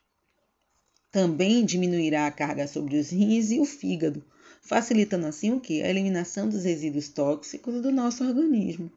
Também 1.10 1.64
diminuirá 1.64 2.26
a 2.26 2.32
carga 2.32 2.66
sobre 2.66 2.98
os 2.98 3.10
rins 3.10 3.50
e 3.50 3.60
o 3.60 3.64
fígado, 3.64 4.24
facilitando 4.62 5.26
assim 5.26 5.52
o 5.52 5.60
que? 5.60 5.82
A 5.82 5.88
eliminação 5.88 6.48
dos 6.48 6.64
resíduos 6.64 7.08
tóxicos 7.08 7.82
do 7.82 7.90
nosso 7.90 8.24
organismo. 8.24 8.90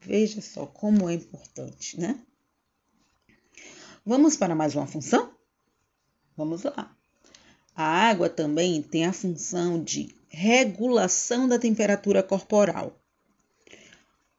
Veja 0.00 0.40
só 0.40 0.66
como 0.66 1.08
é 1.08 1.14
importante, 1.14 2.00
né? 2.00 2.18
Vamos 4.04 4.36
para 4.36 4.54
mais 4.54 4.74
uma 4.74 4.86
função? 4.86 5.32
Vamos 6.36 6.64
lá. 6.64 6.96
A 7.74 7.84
água 7.84 8.28
também 8.28 8.82
tem 8.82 9.06
a 9.06 9.12
função 9.12 9.82
de 9.82 10.14
regulação 10.28 11.46
da 11.46 11.58
temperatura 11.58 12.22
corporal. 12.22 13.01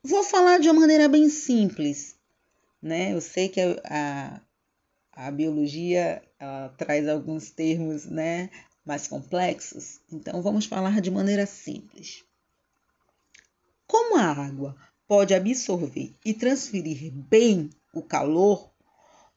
Vou 0.03 0.23
falar 0.23 0.59
de 0.59 0.69
uma 0.69 0.81
maneira 0.81 1.07
bem 1.07 1.29
simples, 1.29 2.15
né? 2.81 3.13
Eu 3.13 3.21
sei 3.21 3.49
que 3.49 3.61
a, 3.61 3.79
a 3.85 4.41
a 5.15 5.29
biologia 5.29 6.23
traz 6.77 7.07
alguns 7.07 7.51
termos 7.51 8.05
né, 8.05 8.49
mais 8.83 9.07
complexos, 9.07 10.01
então 10.11 10.41
vamos 10.41 10.65
falar 10.65 10.99
de 10.99 11.11
maneira 11.11 11.45
simples. 11.45 12.23
Como 13.85 14.17
a 14.17 14.23
água 14.23 14.75
pode 15.07 15.33
absorver 15.33 16.13
e 16.25 16.33
transferir 16.33 17.11
bem 17.13 17.69
o 17.93 18.01
calor, 18.01 18.71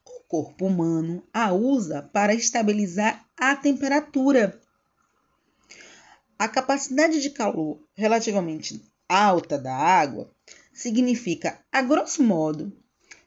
o 0.03 0.21
corpo 0.27 0.65
humano 0.65 1.23
a 1.31 1.53
usa 1.53 2.01
para 2.01 2.33
estabilizar 2.33 3.23
a 3.37 3.55
temperatura. 3.55 4.59
A 6.39 6.47
capacidade 6.47 7.21
de 7.21 7.29
calor 7.29 7.79
relativamente 7.93 8.81
alta 9.09 9.57
da 9.57 9.75
água 9.75 10.31
significa, 10.73 11.59
a 11.71 11.81
grosso 11.81 12.23
modo, 12.23 12.71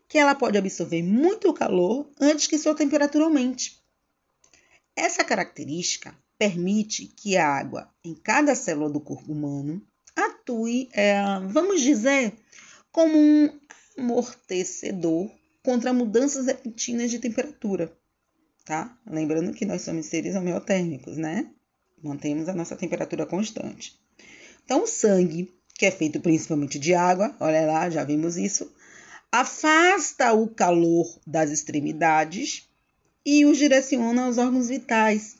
que 0.09 0.19
ela 0.19 0.35
pode 0.35 0.59
absorver 0.59 1.03
muito 1.03 1.53
calor 1.53 2.11
antes 2.21 2.47
que 2.47 2.59
sua 2.59 2.75
temperatura 2.75 3.25
aumente. 3.25 3.81
Essa 4.95 5.25
característica 5.25 6.15
permite 6.39 7.07
que 7.07 7.37
a 7.37 7.47
água 7.47 7.93
em 8.05 8.15
cada 8.15 8.55
célula 8.55 8.91
do 8.91 9.01
corpo 9.01 9.33
humano 9.33 9.83
atue, 10.17 10.89
é, 10.93 11.23
vamos 11.49 11.81
dizer, 11.81 12.35
como 12.91 13.17
um 13.17 13.61
amortecedor 13.97 15.31
contra 15.63 15.93
mudanças 15.93 16.47
repentinas 16.47 17.11
de 17.11 17.19
temperatura, 17.19 17.93
tá? 18.65 18.99
Lembrando 19.07 19.53
que 19.53 19.65
nós 19.65 19.83
somos 19.83 20.07
seres 20.07 20.35
homeotérmicos, 20.35 21.17
né? 21.17 21.51
Mantemos 22.03 22.49
a 22.49 22.55
nossa 22.55 22.77
temperatura 22.77 23.27
constante. 23.27 24.01
Então, 24.65 24.85
o 24.85 24.87
sangue, 24.87 25.53
que 25.81 25.87
é 25.87 25.91
feito 25.91 26.21
principalmente 26.21 26.79
de 26.79 26.93
água, 26.93 27.35
olha 27.41 27.65
lá, 27.65 27.89
já 27.89 28.05
vimos 28.05 28.37
isso, 28.37 28.71
afasta 29.33 30.31
o 30.35 30.47
calor 30.47 31.19
das 31.27 31.51
extremidades 31.51 32.69
e 33.25 33.47
os 33.47 33.57
direciona 33.57 34.27
aos 34.27 34.37
órgãos 34.37 34.69
vitais, 34.69 35.39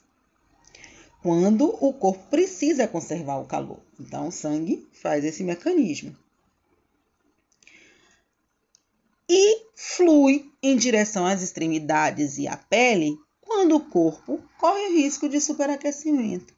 quando 1.23 1.67
o 1.85 1.93
corpo 1.93 2.27
precisa 2.31 2.89
conservar 2.89 3.37
o 3.37 3.45
calor. 3.45 3.81
Então, 4.01 4.29
o 4.29 4.33
sangue 4.33 4.89
faz 4.95 5.27
esse 5.27 5.45
mecanismo. 5.45 6.17
E 9.29 9.67
flui 9.75 10.51
em 10.63 10.75
direção 10.75 11.27
às 11.27 11.43
extremidades 11.43 12.39
e 12.39 12.49
à 12.49 12.57
pele 12.57 13.15
quando 13.43 13.77
o 13.77 13.85
corpo 13.91 14.43
corre 14.59 15.03
risco 15.03 15.29
de 15.29 15.39
superaquecimento. 15.39 16.55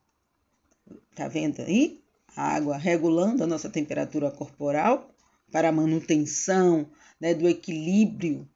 Tá 1.16 1.26
vendo 1.26 1.62
aí? 1.62 2.01
A 2.34 2.54
água 2.54 2.76
regulando 2.76 3.44
a 3.44 3.46
nossa 3.46 3.68
temperatura 3.68 4.30
corporal 4.30 5.10
para 5.50 5.68
a 5.68 5.72
manutenção 5.72 6.90
né, 7.20 7.34
do 7.34 7.48
equilíbrio 7.48 8.48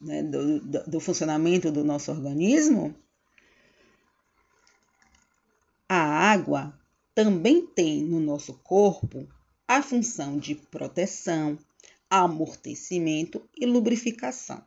né, 0.00 0.22
do, 0.22 0.60
do 0.86 1.00
funcionamento 1.00 1.70
do 1.70 1.84
nosso 1.84 2.10
organismo. 2.10 2.94
A 5.88 6.32
água 6.32 6.78
também 7.14 7.66
tem 7.66 8.02
no 8.02 8.18
nosso 8.18 8.54
corpo 8.54 9.28
a 9.66 9.82
função 9.82 10.38
de 10.38 10.54
proteção, 10.54 11.58
amortecimento 12.08 13.48
e 13.56 13.66
lubrificação. 13.66 14.64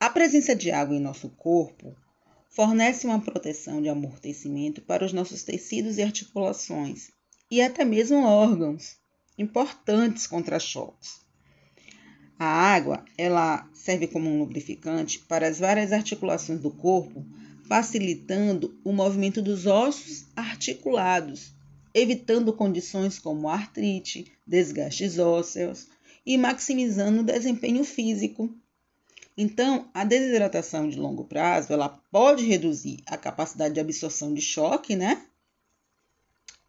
A 0.00 0.10
presença 0.10 0.56
de 0.56 0.72
água 0.72 0.96
em 0.96 1.00
nosso 1.00 1.28
corpo 1.30 1.94
fornece 2.50 3.06
uma 3.06 3.20
proteção 3.20 3.80
de 3.80 3.88
amortecimento 3.88 4.82
para 4.82 5.04
os 5.04 5.12
nossos 5.12 5.42
tecidos 5.44 5.98
e 5.98 6.02
articulações 6.02 7.10
e 7.52 7.60
até 7.60 7.84
mesmo 7.84 8.24
órgãos 8.24 8.96
importantes 9.36 10.26
contra 10.26 10.58
choques. 10.58 11.20
A 12.38 12.46
água, 12.46 13.04
ela 13.18 13.68
serve 13.74 14.06
como 14.06 14.30
um 14.30 14.38
lubrificante 14.38 15.18
para 15.18 15.46
as 15.46 15.58
várias 15.58 15.92
articulações 15.92 16.60
do 16.60 16.70
corpo, 16.70 17.22
facilitando 17.68 18.74
o 18.82 18.90
movimento 18.90 19.42
dos 19.42 19.66
ossos 19.66 20.24
articulados, 20.34 21.52
evitando 21.92 22.54
condições 22.54 23.18
como 23.18 23.50
artrite, 23.50 24.32
desgastes 24.46 25.18
ósseos 25.18 25.88
e 26.24 26.38
maximizando 26.38 27.20
o 27.20 27.24
desempenho 27.24 27.84
físico 27.84 28.48
então, 29.36 29.88
a 29.94 30.04
desidratação 30.04 30.88
de 30.88 30.98
longo 30.98 31.24
prazo, 31.24 31.72
ela 31.72 31.88
pode 31.88 32.44
reduzir 32.44 32.98
a 33.06 33.16
capacidade 33.16 33.74
de 33.74 33.80
absorção 33.80 34.34
de 34.34 34.42
choque, 34.42 34.94
né? 34.94 35.24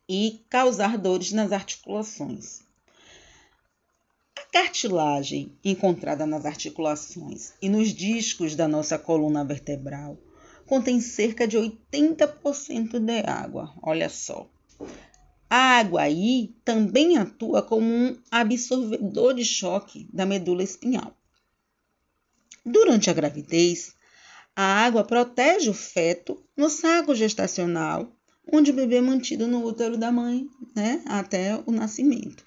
E 0.08 0.44
causar 0.50 0.98
dores 0.98 1.32
nas 1.32 1.52
articulações. 1.52 2.62
A 4.38 4.42
cartilagem 4.52 5.58
encontrada 5.64 6.26
nas 6.26 6.46
articulações 6.46 7.54
e 7.62 7.70
nos 7.70 7.94
discos 7.94 8.56
da 8.56 8.68
nossa 8.68 9.00
coluna 9.00 9.44
vertebral 9.46 10.18
contém 10.66 11.00
cerca 11.00 11.48
de 11.48 11.58
80% 11.58 13.00
de 13.00 13.20
água. 13.26 13.74
Olha 13.82 14.10
só. 14.10 14.50
A 15.50 15.78
água 15.78 16.02
aí 16.02 16.56
também 16.66 17.18
atua 17.18 17.62
como 17.62 17.86
um 17.86 18.18
absorvedor 18.32 19.36
de 19.36 19.46
choque 19.46 20.08
da 20.12 20.26
medula 20.26 20.64
espinhal. 20.64 21.16
Durante 22.66 23.10
a 23.10 23.14
gravidez, 23.14 23.94
a 24.56 24.64
água 24.64 25.04
protege 25.04 25.70
o 25.70 25.74
feto 25.74 26.44
no 26.58 26.70
saco 26.70 27.14
gestacional, 27.14 28.12
onde 28.52 28.72
o 28.72 28.74
bebê 28.74 28.98
é 28.98 29.02
mantido 29.02 29.48
no 29.48 29.64
útero 29.66 29.98
da 29.98 30.12
mãe, 30.12 30.48
né, 30.76 31.02
até 31.06 31.62
o 31.66 31.72
nascimento. 31.72 32.44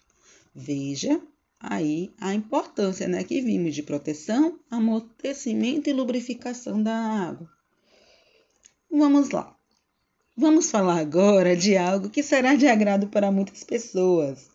Veja 0.54 1.20
aí 1.60 2.12
a 2.20 2.34
importância, 2.34 3.08
né, 3.08 3.24
que 3.24 3.40
vimos 3.40 3.74
de 3.74 3.82
proteção, 3.82 4.58
amortecimento 4.70 5.88
e 5.88 5.92
lubrificação 5.92 6.82
da 6.82 6.94
água. 6.94 7.48
Vamos 8.90 9.30
lá. 9.30 9.54
Vamos 10.36 10.70
falar 10.70 10.98
agora 10.98 11.56
de 11.56 11.76
algo 11.76 12.10
que 12.10 12.22
será 12.22 12.54
de 12.54 12.66
agrado 12.66 13.08
para 13.08 13.32
muitas 13.32 13.64
pessoas, 13.64 14.50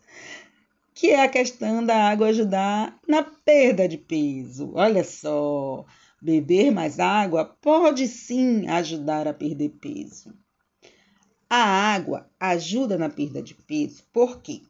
que 0.94 1.10
é 1.10 1.22
a 1.22 1.28
questão 1.28 1.84
da 1.84 2.08
água 2.08 2.28
ajudar 2.28 2.98
na 3.06 3.22
perda 3.22 3.88
de 3.88 3.98
peso. 3.98 4.70
Olha 4.74 5.02
só, 5.02 5.84
beber 6.20 6.70
mais 6.70 7.00
água 7.00 7.44
pode 7.44 8.06
sim 8.06 8.68
ajudar 8.68 9.26
a 9.26 9.34
perder 9.34 9.70
peso. 9.70 10.32
A 11.54 11.92
água 11.92 12.26
ajuda 12.40 12.96
na 12.96 13.10
perda 13.10 13.42
de 13.42 13.52
peso 13.52 14.02
porque, 14.10 14.62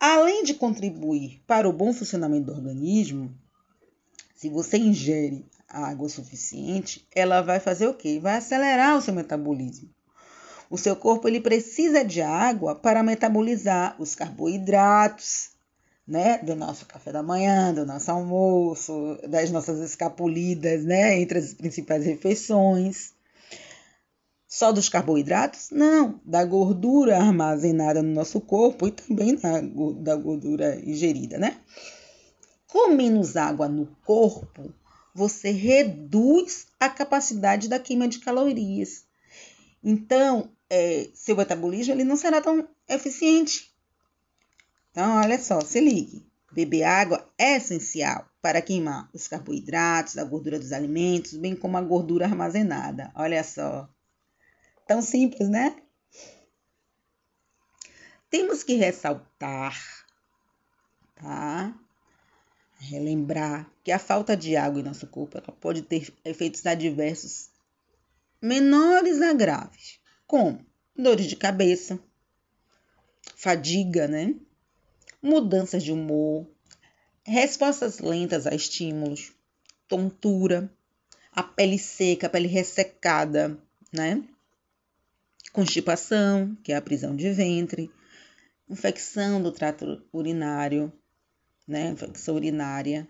além 0.00 0.42
de 0.42 0.54
contribuir 0.54 1.42
para 1.46 1.68
o 1.68 1.72
bom 1.72 1.92
funcionamento 1.92 2.46
do 2.46 2.52
organismo, 2.52 3.30
se 4.34 4.48
você 4.48 4.78
ingere 4.78 5.44
água 5.68 6.08
suficiente, 6.08 7.06
ela 7.14 7.42
vai 7.42 7.60
fazer 7.60 7.88
o 7.88 7.92
quê? 7.92 8.18
Vai 8.18 8.36
acelerar 8.36 8.96
o 8.96 9.02
seu 9.02 9.12
metabolismo. 9.12 9.90
O 10.70 10.78
seu 10.78 10.96
corpo 10.96 11.28
ele 11.28 11.42
precisa 11.42 12.02
de 12.02 12.22
água 12.22 12.74
para 12.74 13.02
metabolizar 13.02 13.94
os 14.00 14.14
carboidratos, 14.14 15.50
né, 16.08 16.38
do 16.38 16.56
nosso 16.56 16.86
café 16.86 17.12
da 17.12 17.22
manhã, 17.22 17.74
do 17.74 17.84
nosso 17.84 18.10
almoço, 18.10 19.18
das 19.28 19.50
nossas 19.50 19.78
escapulidas, 19.80 20.86
né, 20.86 21.20
entre 21.20 21.38
as 21.38 21.52
principais 21.52 22.02
refeições. 22.02 23.12
Só 24.50 24.70
dos 24.70 24.88
carboidratos? 24.88 25.70
Não, 25.70 26.20
da 26.24 26.44
gordura 26.44 27.16
armazenada 27.16 28.02
no 28.02 28.12
nosso 28.12 28.38
corpo 28.38 28.86
e 28.86 28.90
também 28.90 29.38
da, 30.02 30.14
gordura 30.16 30.78
ingerida, 30.84 31.38
né? 31.38 31.58
Com 32.66 32.92
menos 32.94 33.34
água 33.36 33.66
no 33.66 33.86
corpo, 34.04 34.74
você 35.14 35.50
reduz 35.50 36.66
a 36.78 36.90
capacidade 36.90 37.66
da 37.66 37.78
queima 37.78 38.06
de 38.06 38.18
calorias. 38.18 39.04
Então, 39.82 40.50
é, 40.68 41.08
seu 41.14 41.36
metabolismo 41.36 41.94
ele 41.94 42.04
não 42.04 42.16
será 42.16 42.40
tão 42.42 42.68
eficiente 42.88 43.70
então, 44.90 45.18
olha 45.18 45.38
só, 45.38 45.60
se 45.60 45.80
ligue. 45.80 46.26
Beber 46.52 46.82
água 46.82 47.24
é 47.38 47.56
essencial 47.56 48.28
para 48.42 48.60
queimar 48.60 49.08
os 49.14 49.28
carboidratos, 49.28 50.18
a 50.18 50.24
gordura 50.24 50.58
dos 50.58 50.72
alimentos, 50.72 51.34
bem 51.34 51.54
como 51.54 51.76
a 51.78 51.80
gordura 51.80 52.24
armazenada. 52.24 53.12
Olha 53.14 53.44
só. 53.44 53.88
Tão 54.90 55.00
simples, 55.00 55.48
né? 55.48 55.80
Temos 58.28 58.64
que 58.64 58.74
ressaltar, 58.74 59.80
tá? 61.14 61.72
Relembrar 62.76 63.70
que 63.84 63.92
a 63.92 64.00
falta 64.00 64.36
de 64.36 64.56
água 64.56 64.80
em 64.80 64.82
nosso 64.82 65.06
corpo 65.06 65.40
pode 65.60 65.82
ter 65.82 66.12
efeitos 66.24 66.66
adversos 66.66 67.50
menores 68.42 69.22
a 69.22 69.32
graves, 69.32 70.00
como 70.26 70.66
dores 70.96 71.26
de 71.26 71.36
cabeça, 71.36 71.96
fadiga, 73.36 74.08
né? 74.08 74.34
mudanças 75.22 75.84
de 75.84 75.92
humor, 75.92 76.50
respostas 77.22 78.00
lentas 78.00 78.44
a 78.44 78.56
estímulos, 78.56 79.30
tontura, 79.86 80.68
a 81.30 81.44
pele 81.44 81.78
seca, 81.78 82.26
a 82.26 82.30
pele 82.30 82.48
ressecada, 82.48 83.56
né? 83.92 84.24
Constipação, 85.52 86.56
que 86.62 86.72
é 86.72 86.76
a 86.76 86.82
prisão 86.82 87.16
de 87.16 87.30
ventre, 87.32 87.90
infecção 88.68 89.42
do 89.42 89.50
trato 89.50 90.02
urinário, 90.12 90.92
né? 91.66 91.90
Infecção 91.90 92.36
urinária, 92.36 93.08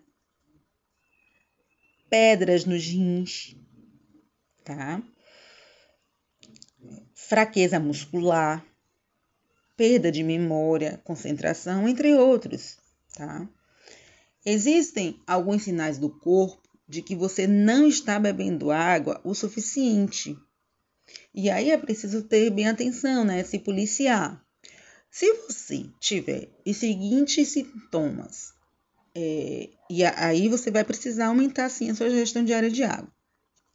pedras 2.09 2.65
nos 2.65 2.85
rins, 2.85 3.57
tá? 4.65 5.03
Fraqueza 7.15 7.79
muscular, 7.79 8.65
perda 9.77 10.11
de 10.11 10.23
memória, 10.23 11.01
concentração, 11.05 11.89
entre 11.89 12.15
outros, 12.15 12.79
tá? 13.15 13.49
Existem 14.45 15.23
alguns 15.27 15.65
sinais 15.65 15.99
do 15.99 16.09
corpo 16.09 16.69
de 16.89 17.03
que 17.03 17.15
você 17.15 17.47
não 17.47 17.87
está 17.87 18.19
bebendo 18.19 18.71
água 18.71 19.21
o 19.23 19.35
suficiente. 19.35 20.37
E 21.35 21.49
aí 21.49 21.71
é 21.71 21.77
preciso 21.77 22.23
ter 22.23 22.51
bem 22.51 22.69
atenção, 22.69 23.25
né? 23.25 23.43
Se 23.45 23.59
policiar. 23.59 24.45
Se 25.11 25.33
você 25.33 25.87
tiver 25.99 26.49
os 26.65 26.77
seguintes 26.77 27.49
sintomas, 27.49 28.53
é, 29.15 29.69
e 29.89 30.05
aí 30.05 30.49
você 30.49 30.71
vai 30.71 30.85
precisar 30.85 31.27
aumentar 31.27 31.69
sim 31.69 31.91
a 31.91 31.95
sua 31.95 32.11
gestão 32.11 32.45
diária 32.45 32.71
de 32.71 32.85
água. 32.85 33.11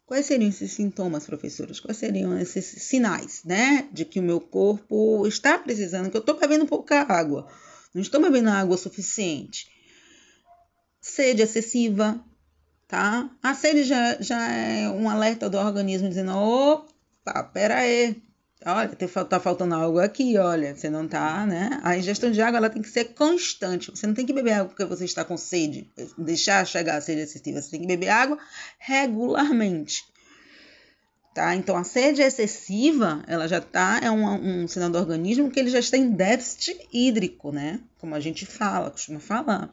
Quais 0.06 0.24
seriam 0.24 0.48
esses 0.48 0.72
sintomas, 0.72 1.26
professores? 1.26 1.80
Quais 1.80 1.96
seriam 1.96 2.38
esses 2.38 2.64
sinais, 2.64 3.42
né? 3.44 3.88
De 3.92 4.04
que 4.04 4.20
o 4.20 4.22
meu 4.22 4.40
corpo 4.40 5.26
está 5.26 5.58
precisando, 5.58 6.10
que 6.10 6.16
eu 6.16 6.20
estou 6.20 6.38
bebendo 6.38 6.64
pouca 6.64 7.02
água, 7.02 7.46
não 7.92 8.00
estou 8.00 8.20
bebendo 8.20 8.48
água 8.48 8.76
suficiente. 8.76 9.68
Sede 11.00 11.42
excessiva, 11.42 12.24
tá? 12.86 13.28
A 13.42 13.54
sede 13.54 13.82
já, 13.82 14.16
já 14.20 14.48
é 14.52 14.88
um 14.88 15.10
alerta 15.10 15.50
do 15.50 15.58
organismo 15.58 16.08
dizendo, 16.08 16.32
opa, 16.32 16.95
pera 17.44 17.78
aí, 17.78 18.22
olha, 18.64 18.90
tá 19.28 19.40
faltando 19.40 19.74
algo 19.74 19.98
aqui, 19.98 20.38
olha, 20.38 20.74
você 20.74 20.88
não 20.88 21.06
tá, 21.06 21.46
né? 21.46 21.80
A 21.82 21.96
ingestão 21.96 22.30
de 22.30 22.40
água, 22.40 22.58
ela 22.58 22.70
tem 22.70 22.82
que 22.82 22.88
ser 22.88 23.14
constante, 23.14 23.90
você 23.90 24.06
não 24.06 24.14
tem 24.14 24.26
que 24.26 24.32
beber 24.32 24.52
água 24.52 24.68
porque 24.68 24.84
você 24.84 25.04
está 25.04 25.24
com 25.24 25.36
sede, 25.36 25.90
deixar 26.16 26.66
chegar 26.66 26.96
a 26.96 27.00
sede 27.00 27.22
excessiva, 27.22 27.60
você 27.60 27.70
tem 27.70 27.80
que 27.80 27.86
beber 27.86 28.08
água 28.08 28.38
regularmente. 28.78 30.04
Tá? 31.34 31.54
Então, 31.54 31.76
a 31.76 31.84
sede 31.84 32.22
excessiva, 32.22 33.22
ela 33.26 33.46
já 33.46 33.60
tá, 33.60 34.00
é 34.02 34.10
um, 34.10 34.62
um 34.62 34.66
sinal 34.66 34.88
do 34.88 34.96
organismo 34.96 35.50
que 35.50 35.60
ele 35.60 35.68
já 35.68 35.78
está 35.78 35.98
em 35.98 36.10
déficit 36.10 36.88
hídrico, 36.90 37.52
né? 37.52 37.80
Como 37.98 38.14
a 38.14 38.20
gente 38.20 38.46
fala, 38.46 38.90
costuma 38.90 39.20
falar. 39.20 39.70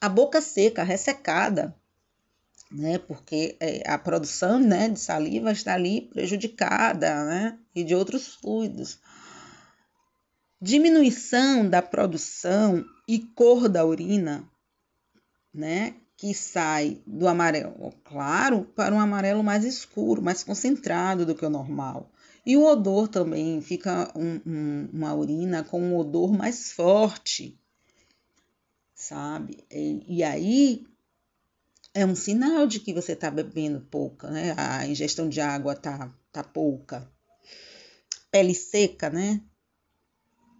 A 0.00 0.08
boca 0.08 0.40
seca, 0.40 0.82
ressecada, 0.82 1.76
né? 2.72 2.98
Porque 2.98 3.56
é, 3.60 3.88
a 3.88 3.98
produção 3.98 4.58
né, 4.58 4.88
de 4.88 4.98
saliva 4.98 5.52
está 5.52 5.74
ali 5.74 6.02
prejudicada, 6.02 7.24
né? 7.24 7.58
E 7.74 7.84
de 7.84 7.94
outros 7.94 8.34
fluidos. 8.34 8.98
Diminuição 10.60 11.68
da 11.68 11.82
produção 11.82 12.84
e 13.06 13.18
cor 13.18 13.68
da 13.68 13.84
urina, 13.84 14.48
né? 15.52 15.94
Que 16.16 16.32
sai 16.32 17.00
do 17.06 17.26
amarelo 17.26 17.92
claro 18.04 18.64
para 18.76 18.94
um 18.94 19.00
amarelo 19.00 19.42
mais 19.42 19.64
escuro, 19.64 20.22
mais 20.22 20.42
concentrado 20.42 21.26
do 21.26 21.34
que 21.34 21.44
o 21.44 21.50
normal. 21.50 22.10
E 22.44 22.56
o 22.56 22.64
odor 22.64 23.08
também 23.08 23.60
fica 23.60 24.12
um, 24.16 24.40
um, 24.46 24.88
uma 24.92 25.14
urina 25.14 25.62
com 25.62 25.80
um 25.80 25.96
odor 25.96 26.32
mais 26.32 26.72
forte, 26.72 27.58
sabe? 28.94 29.64
E, 29.70 30.18
e 30.18 30.22
aí 30.22 30.86
é 31.94 32.06
um 32.06 32.14
sinal 32.14 32.66
de 32.66 32.80
que 32.80 32.94
você 32.94 33.12
está 33.12 33.30
bebendo 33.30 33.80
pouca, 33.80 34.30
né? 34.30 34.54
A 34.56 34.86
ingestão 34.86 35.28
de 35.28 35.40
água 35.40 35.74
tá, 35.74 36.12
tá 36.30 36.42
pouca. 36.42 37.10
Pele 38.30 38.54
seca, 38.54 39.10
né? 39.10 39.42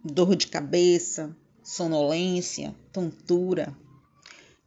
Dor 0.03 0.35
de 0.35 0.47
cabeça, 0.47 1.35
sonolência, 1.63 2.75
tontura. 2.91 3.75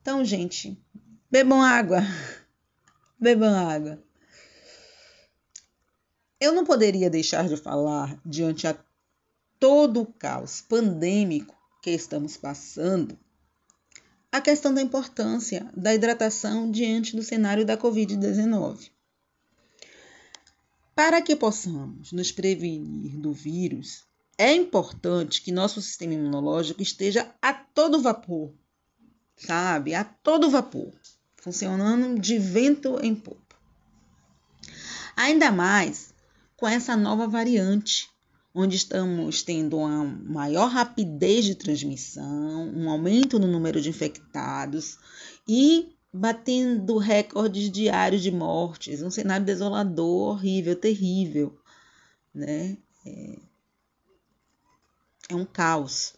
Então, 0.00 0.24
gente, 0.24 0.76
bebam 1.30 1.62
água. 1.62 2.00
bebam 3.20 3.54
água. 3.54 4.02
Eu 6.40 6.52
não 6.52 6.64
poderia 6.64 7.08
deixar 7.08 7.48
de 7.48 7.56
falar 7.56 8.20
diante 8.24 8.66
a 8.66 8.76
todo 9.58 10.02
o 10.02 10.12
caos 10.12 10.60
pandêmico 10.60 11.56
que 11.80 11.90
estamos 11.90 12.36
passando 12.36 13.18
a 14.36 14.40
questão 14.40 14.74
da 14.74 14.82
importância 14.82 15.66
da 15.74 15.94
hidratação 15.94 16.70
diante 16.70 17.16
do 17.16 17.22
cenário 17.22 17.64
da 17.64 17.74
Covid-19. 17.74 18.90
Para 20.94 21.22
que 21.22 21.34
possamos 21.34 22.12
nos 22.12 22.30
prevenir 22.30 23.18
do 23.18 23.32
vírus, 23.32 24.04
é 24.36 24.52
importante 24.54 25.40
que 25.40 25.50
nosso 25.50 25.80
sistema 25.80 26.12
imunológico 26.12 26.82
esteja 26.82 27.34
a 27.40 27.54
todo 27.54 28.02
vapor, 28.02 28.52
sabe? 29.36 29.94
A 29.94 30.04
todo 30.04 30.50
vapor, 30.50 30.92
funcionando 31.36 32.20
de 32.20 32.38
vento 32.38 32.98
em 33.02 33.14
popa. 33.14 33.56
Ainda 35.16 35.50
mais 35.50 36.12
com 36.58 36.68
essa 36.68 36.94
nova 36.94 37.26
variante 37.26 38.10
onde 38.58 38.74
estamos 38.74 39.42
tendo 39.42 39.76
uma 39.76 40.02
maior 40.02 40.70
rapidez 40.70 41.44
de 41.44 41.54
transmissão, 41.54 42.72
um 42.74 42.88
aumento 42.88 43.38
no 43.38 43.46
número 43.46 43.82
de 43.82 43.90
infectados 43.90 44.98
e 45.46 45.94
batendo 46.10 46.96
recordes 46.96 47.70
diários 47.70 48.22
de 48.22 48.30
mortes, 48.30 49.02
um 49.02 49.10
cenário 49.10 49.44
desolador, 49.44 50.30
horrível, 50.30 50.74
terrível, 50.74 51.60
né? 52.34 52.78
É, 53.04 53.38
é 55.28 55.34
um 55.34 55.44
caos, 55.44 56.14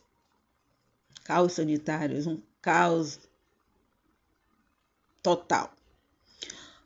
caos 1.24 1.54
sanitário, 1.54 2.16
um 2.30 2.40
caos 2.62 3.18
total. 5.20 5.72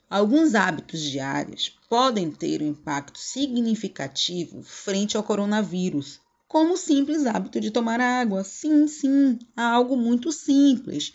Alguns 0.08 0.54
hábitos 0.54 1.02
diários 1.02 1.78
podem 1.92 2.30
ter 2.30 2.62
um 2.62 2.68
impacto 2.68 3.18
significativo 3.18 4.62
frente 4.62 5.14
ao 5.14 5.22
coronavírus, 5.22 6.22
como 6.48 6.72
o 6.72 6.76
simples 6.78 7.26
hábito 7.26 7.60
de 7.60 7.70
tomar 7.70 8.00
água. 8.00 8.42
Sim, 8.44 8.88
sim, 8.88 9.38
algo 9.54 9.94
muito 9.94 10.32
simples, 10.32 11.12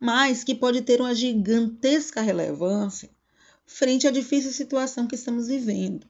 mas 0.00 0.42
que 0.42 0.52
pode 0.52 0.82
ter 0.82 1.00
uma 1.00 1.14
gigantesca 1.14 2.20
relevância 2.20 3.08
frente 3.64 4.08
à 4.08 4.10
difícil 4.10 4.50
situação 4.50 5.06
que 5.06 5.14
estamos 5.14 5.46
vivendo. 5.46 6.08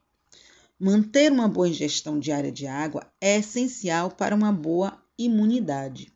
Manter 0.81 1.31
uma 1.31 1.47
boa 1.47 1.69
ingestão 1.69 2.19
diária 2.19 2.51
de 2.51 2.67
água 2.67 3.07
é 3.21 3.37
essencial 3.37 4.11
para 4.11 4.35
uma 4.35 4.51
boa 4.51 4.99
imunidade, 5.19 6.11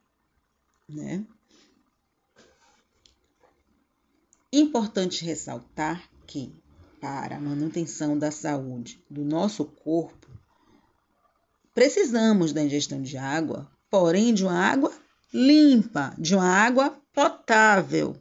né? 0.88 1.22
Importante 4.50 5.22
ressaltar 5.22 6.08
que, 6.26 6.50
para 7.00 7.36
a 7.36 7.40
manutenção 7.40 8.18
da 8.18 8.30
saúde 8.30 9.02
do 9.08 9.24
nosso 9.24 9.64
corpo, 9.64 10.28
precisamos 11.74 12.52
da 12.52 12.62
ingestão 12.62 13.00
de 13.00 13.16
água, 13.16 13.70
porém 13.88 14.34
de 14.34 14.44
uma 14.44 14.58
água 14.58 14.92
limpa, 15.32 16.14
de 16.18 16.34
uma 16.34 16.48
água 16.48 16.90
potável. 17.12 18.16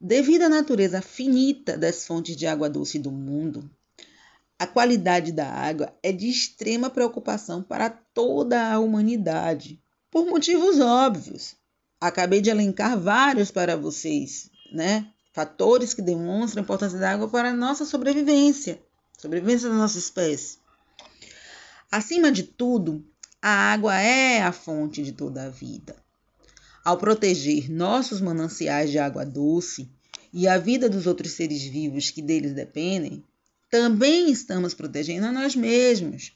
Devido 0.00 0.42
à 0.42 0.48
natureza 0.48 1.02
finita 1.02 1.76
das 1.76 2.06
fontes 2.06 2.36
de 2.36 2.46
água 2.46 2.68
doce 2.68 2.98
do 2.98 3.10
mundo, 3.10 3.70
a 4.58 4.66
qualidade 4.66 5.32
da 5.32 5.48
água 5.48 5.92
é 6.02 6.12
de 6.12 6.28
extrema 6.28 6.88
preocupação 6.88 7.62
para 7.62 7.90
toda 7.90 8.72
a 8.72 8.78
humanidade, 8.78 9.82
por 10.10 10.26
motivos 10.26 10.78
óbvios. 10.80 11.56
Acabei 12.00 12.40
de 12.40 12.50
elencar 12.50 12.98
vários 12.98 13.50
para 13.50 13.76
vocês, 13.76 14.50
né? 14.72 15.13
Fatores 15.34 15.92
que 15.92 16.00
demonstram 16.00 16.62
a 16.62 16.64
importância 16.64 16.96
da 16.96 17.10
água 17.10 17.28
para 17.28 17.50
a 17.50 17.56
nossa 17.56 17.84
sobrevivência, 17.84 18.80
sobrevivência 19.18 19.68
da 19.68 19.74
nossa 19.74 19.98
espécie. 19.98 20.58
Acima 21.90 22.30
de 22.30 22.44
tudo, 22.44 23.04
a 23.42 23.50
água 23.50 23.98
é 24.00 24.40
a 24.40 24.52
fonte 24.52 25.02
de 25.02 25.12
toda 25.12 25.44
a 25.44 25.50
vida. 25.50 25.96
Ao 26.84 26.96
proteger 26.96 27.68
nossos 27.68 28.20
mananciais 28.20 28.92
de 28.92 28.98
água 28.98 29.26
doce 29.26 29.90
e 30.32 30.46
a 30.46 30.56
vida 30.56 30.88
dos 30.88 31.04
outros 31.06 31.32
seres 31.32 31.64
vivos 31.64 32.10
que 32.10 32.22
deles 32.22 32.54
dependem, 32.54 33.24
também 33.68 34.30
estamos 34.30 34.72
protegendo 34.72 35.26
a 35.26 35.32
nós 35.32 35.56
mesmos. 35.56 36.32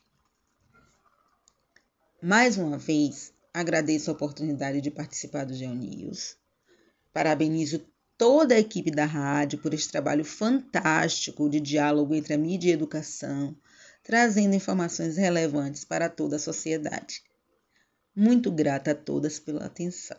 Mais 2.20 2.58
uma 2.58 2.78
vez, 2.78 3.32
agradeço 3.54 4.10
a 4.10 4.14
oportunidade 4.14 4.80
de 4.80 4.90
participar 4.90 5.44
do 5.44 5.54
GeoNews. 5.54 6.36
Parabenizo 7.12 7.80
toda 8.18 8.56
a 8.56 8.58
equipe 8.58 8.90
da 8.90 9.04
rádio 9.04 9.60
por 9.60 9.72
esse 9.72 9.88
trabalho 9.88 10.24
fantástico 10.24 11.48
de 11.48 11.60
diálogo 11.60 12.14
entre 12.14 12.34
a 12.34 12.38
mídia 12.38 12.68
e 12.68 12.72
a 12.72 12.74
educação, 12.74 13.56
trazendo 14.02 14.56
informações 14.56 15.16
relevantes 15.16 15.84
para 15.84 16.10
toda 16.10 16.34
a 16.34 16.40
sociedade. 16.40 17.22
Muito 18.14 18.50
grata 18.50 18.90
a 18.90 18.94
todas 18.94 19.38
pela 19.38 19.64
atenção. 19.64 20.18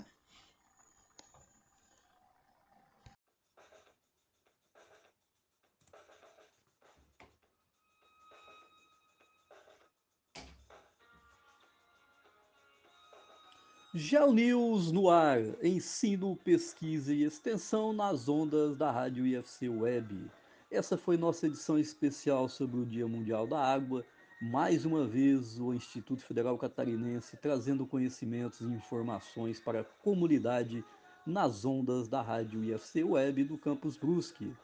GeoNews 13.91 14.91
no 14.91 15.09
ar, 15.09 15.39
ensino, 15.63 16.35
pesquisa 16.35 17.11
e 17.11 17.23
extensão 17.23 17.91
nas 17.91 18.29
ondas 18.29 18.77
da 18.77 18.91
Rádio 18.91 19.25
IFC 19.25 19.67
Web. 19.67 20.29
Essa 20.69 20.95
foi 20.95 21.17
nossa 21.17 21.47
edição 21.47 21.79
especial 21.79 22.47
sobre 22.47 22.79
o 22.79 22.85
Dia 22.85 23.07
Mundial 23.07 23.47
da 23.47 23.59
Água. 23.59 24.05
Mais 24.39 24.85
uma 24.85 25.07
vez, 25.07 25.59
o 25.59 25.73
Instituto 25.73 26.21
Federal 26.21 26.55
Catarinense 26.55 27.35
trazendo 27.37 27.83
conhecimentos 27.87 28.61
e 28.61 28.65
informações 28.65 29.59
para 29.59 29.81
a 29.81 29.85
comunidade 30.03 30.85
nas 31.25 31.65
ondas 31.65 32.07
da 32.07 32.21
Rádio 32.21 32.63
IFC 32.63 33.03
Web 33.03 33.43
do 33.45 33.57
Campus 33.57 33.97
Brusque. 33.97 34.55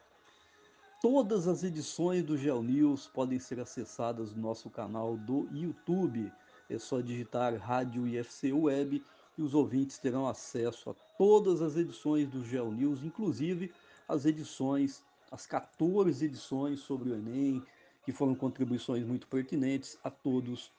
Todas 1.02 1.48
as 1.48 1.64
edições 1.64 2.22
do 2.22 2.38
GeoNews 2.38 3.08
podem 3.08 3.40
ser 3.40 3.58
acessadas 3.58 4.32
no 4.32 4.40
nosso 4.40 4.70
canal 4.70 5.16
do 5.16 5.48
YouTube. 5.52 6.32
É 6.70 6.78
só 6.78 7.00
digitar 7.00 7.54
Rádio 7.56 8.06
IFC 8.06 8.52
Web 8.52 9.02
e 9.36 9.42
os 9.42 9.54
ouvintes 9.54 9.98
terão 9.98 10.26
acesso 10.26 10.90
a 10.90 10.94
todas 11.16 11.60
as 11.60 11.76
edições 11.76 12.28
do 12.28 12.44
Geo 12.44 12.72
News, 12.72 13.02
inclusive 13.02 13.72
as 14.08 14.24
edições, 14.24 15.02
as 15.30 15.46
14 15.46 16.24
edições 16.24 16.80
sobre 16.80 17.10
o 17.10 17.14
Enem, 17.14 17.62
que 18.04 18.12
foram 18.12 18.34
contribuições 18.34 19.04
muito 19.04 19.26
pertinentes 19.26 19.98
a 20.02 20.10
todos 20.10 20.70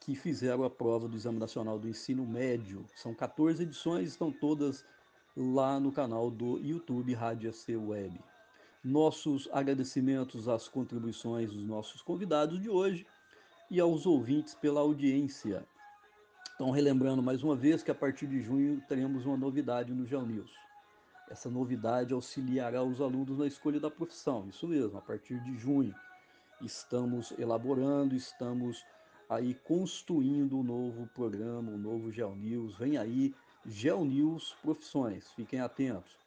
que 0.00 0.14
fizeram 0.14 0.64
a 0.64 0.70
prova 0.70 1.06
do 1.06 1.16
Exame 1.16 1.38
Nacional 1.38 1.78
do 1.78 1.88
Ensino 1.88 2.26
Médio. 2.26 2.84
São 2.96 3.14
14 3.14 3.62
edições, 3.62 4.08
estão 4.08 4.32
todas 4.32 4.84
lá 5.36 5.78
no 5.78 5.92
canal 5.92 6.30
do 6.30 6.58
YouTube 6.58 7.12
Rádio 7.14 7.50
FC 7.50 7.76
Web. 7.76 8.18
Nossos 8.82 9.48
agradecimentos 9.52 10.48
às 10.48 10.66
contribuições 10.66 11.52
dos 11.52 11.62
nossos 11.62 12.00
convidados 12.00 12.60
de 12.60 12.70
hoje 12.70 13.06
e 13.70 13.78
aos 13.78 14.06
ouvintes 14.06 14.54
pela 14.54 14.80
audiência. 14.80 15.66
Então, 16.60 16.70
relembrando 16.70 17.22
mais 17.22 17.42
uma 17.42 17.56
vez 17.56 17.82
que 17.82 17.90
a 17.90 17.94
partir 17.94 18.26
de 18.26 18.42
junho 18.42 18.82
teremos 18.86 19.24
uma 19.24 19.34
novidade 19.34 19.94
no 19.94 20.04
Geo 20.04 20.26
News. 20.26 20.50
Essa 21.30 21.48
novidade 21.48 22.12
auxiliará 22.12 22.82
os 22.82 23.00
alunos 23.00 23.38
na 23.38 23.46
escolha 23.46 23.80
da 23.80 23.90
profissão, 23.90 24.46
isso 24.46 24.68
mesmo, 24.68 24.98
a 24.98 25.00
partir 25.00 25.42
de 25.42 25.56
junho. 25.56 25.94
Estamos 26.60 27.32
elaborando, 27.38 28.14
estamos 28.14 28.84
aí 29.26 29.54
construindo 29.54 30.58
um 30.58 30.62
novo 30.62 31.08
programa, 31.14 31.72
um 31.72 31.78
novo 31.78 32.12
Geo 32.12 32.36
News. 32.36 32.76
Vem 32.76 32.98
aí 32.98 33.34
Geo 33.64 34.04
News 34.04 34.54
Profissões, 34.60 35.32
fiquem 35.32 35.60
atentos. 35.60 36.18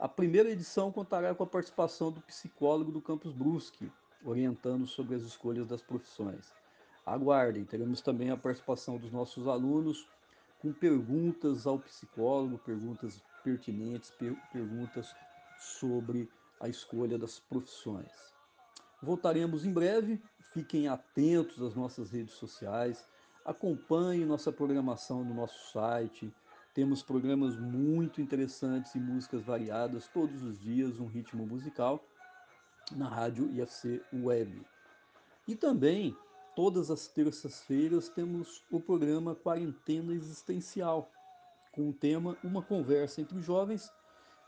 A 0.00 0.08
primeira 0.08 0.50
edição 0.50 0.90
contará 0.90 1.34
com 1.34 1.42
a 1.42 1.46
participação 1.46 2.10
do 2.10 2.22
psicólogo 2.22 2.90
do 2.90 3.02
Campus 3.02 3.34
Brusque, 3.34 3.92
orientando 4.24 4.86
sobre 4.86 5.16
as 5.16 5.22
escolhas 5.22 5.66
das 5.66 5.82
profissões. 5.82 6.61
Aguardem, 7.04 7.64
teremos 7.64 8.00
também 8.00 8.30
a 8.30 8.36
participação 8.36 8.96
dos 8.96 9.10
nossos 9.10 9.48
alunos 9.48 10.06
com 10.60 10.72
perguntas 10.72 11.66
ao 11.66 11.78
psicólogo, 11.78 12.58
perguntas 12.58 13.20
pertinentes, 13.42 14.10
per 14.10 14.36
perguntas 14.52 15.12
sobre 15.58 16.30
a 16.60 16.68
escolha 16.68 17.18
das 17.18 17.40
profissões. 17.40 18.32
Voltaremos 19.02 19.64
em 19.64 19.72
breve, 19.72 20.22
fiquem 20.52 20.86
atentos 20.86 21.60
às 21.60 21.74
nossas 21.74 22.12
redes 22.12 22.34
sociais, 22.34 23.04
acompanhem 23.44 24.24
nossa 24.24 24.52
programação 24.52 25.24
no 25.24 25.34
nosso 25.34 25.72
site. 25.72 26.32
Temos 26.72 27.02
programas 27.02 27.56
muito 27.56 28.20
interessantes 28.20 28.94
e 28.94 29.00
músicas 29.00 29.42
variadas 29.42 30.06
todos 30.06 30.42
os 30.42 30.60
dias, 30.60 31.00
um 31.00 31.06
ritmo 31.06 31.44
musical 31.44 32.04
na 32.92 33.08
rádio 33.08 33.50
IFC 33.52 34.00
Web. 34.12 34.64
E 35.48 35.56
também, 35.56 36.16
todas 36.54 36.90
as 36.90 37.06
terças-feiras, 37.08 38.08
temos 38.08 38.62
o 38.70 38.80
programa 38.80 39.34
Quarentena 39.34 40.12
Existencial, 40.12 41.10
com 41.72 41.88
o 41.88 41.92
tema 41.92 42.36
Uma 42.44 42.62
Conversa 42.62 43.20
entre 43.20 43.40
Jovens 43.40 43.90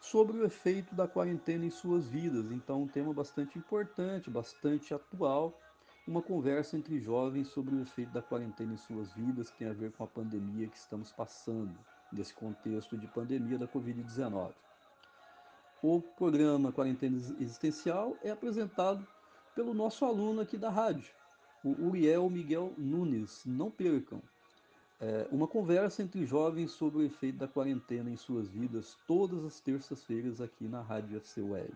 sobre 0.00 0.36
o 0.36 0.44
efeito 0.44 0.94
da 0.94 1.08
quarentena 1.08 1.64
em 1.64 1.70
suas 1.70 2.06
vidas. 2.06 2.50
Então, 2.52 2.82
um 2.82 2.88
tema 2.88 3.12
bastante 3.14 3.58
importante, 3.58 4.30
bastante 4.30 4.92
atual, 4.92 5.58
uma 6.06 6.20
conversa 6.20 6.76
entre 6.76 7.00
jovens 7.00 7.48
sobre 7.48 7.74
o 7.74 7.80
efeito 7.80 8.12
da 8.12 8.20
quarentena 8.20 8.74
em 8.74 8.76
suas 8.76 9.10
vidas, 9.14 9.50
que 9.50 9.58
tem 9.58 9.68
a 9.68 9.72
ver 9.72 9.92
com 9.92 10.04
a 10.04 10.06
pandemia 10.06 10.68
que 10.68 10.76
estamos 10.76 11.10
passando, 11.10 11.74
nesse 12.12 12.34
contexto 12.34 12.98
de 12.98 13.06
pandemia 13.06 13.56
da 13.56 13.66
Covid-19. 13.66 14.52
O 15.82 16.00
programa 16.00 16.70
Quarentena 16.70 17.16
Existencial 17.40 18.16
é 18.22 18.30
apresentado 18.30 19.06
pelo 19.54 19.72
nosso 19.72 20.04
aluno 20.04 20.42
aqui 20.42 20.58
da 20.58 20.68
rádio, 20.68 21.14
o 21.64 21.86
Uriel 21.86 22.28
Miguel 22.28 22.72
Nunes. 22.76 23.42
Não 23.46 23.70
percam! 23.70 24.22
É 25.00 25.26
uma 25.32 25.48
conversa 25.48 26.02
entre 26.02 26.24
jovens 26.24 26.70
sobre 26.70 26.98
o 26.98 27.02
efeito 27.02 27.38
da 27.38 27.48
quarentena 27.48 28.08
em 28.08 28.16
suas 28.16 28.48
vidas, 28.48 28.96
todas 29.06 29.44
as 29.44 29.58
terças-feiras 29.60 30.40
aqui 30.40 30.68
na 30.68 30.80
Rádio 30.80 31.16
FC 31.16 31.42
Web. 31.42 31.74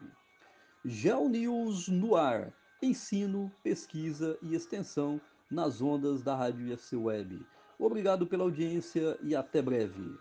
Geo 0.85 1.29
News 1.29 1.89
no 1.89 2.15
ar. 2.15 2.53
Ensino, 2.81 3.51
pesquisa 3.63 4.39
e 4.41 4.55
extensão 4.55 5.21
nas 5.51 5.83
ondas 5.83 6.23
da 6.23 6.37
Rádio 6.37 6.73
FC 6.73 6.95
Web. 6.95 7.45
Obrigado 7.79 8.27
pela 8.27 8.45
audiência 8.45 9.19
e 9.23 9.35
até 9.35 9.61
breve. 9.61 10.17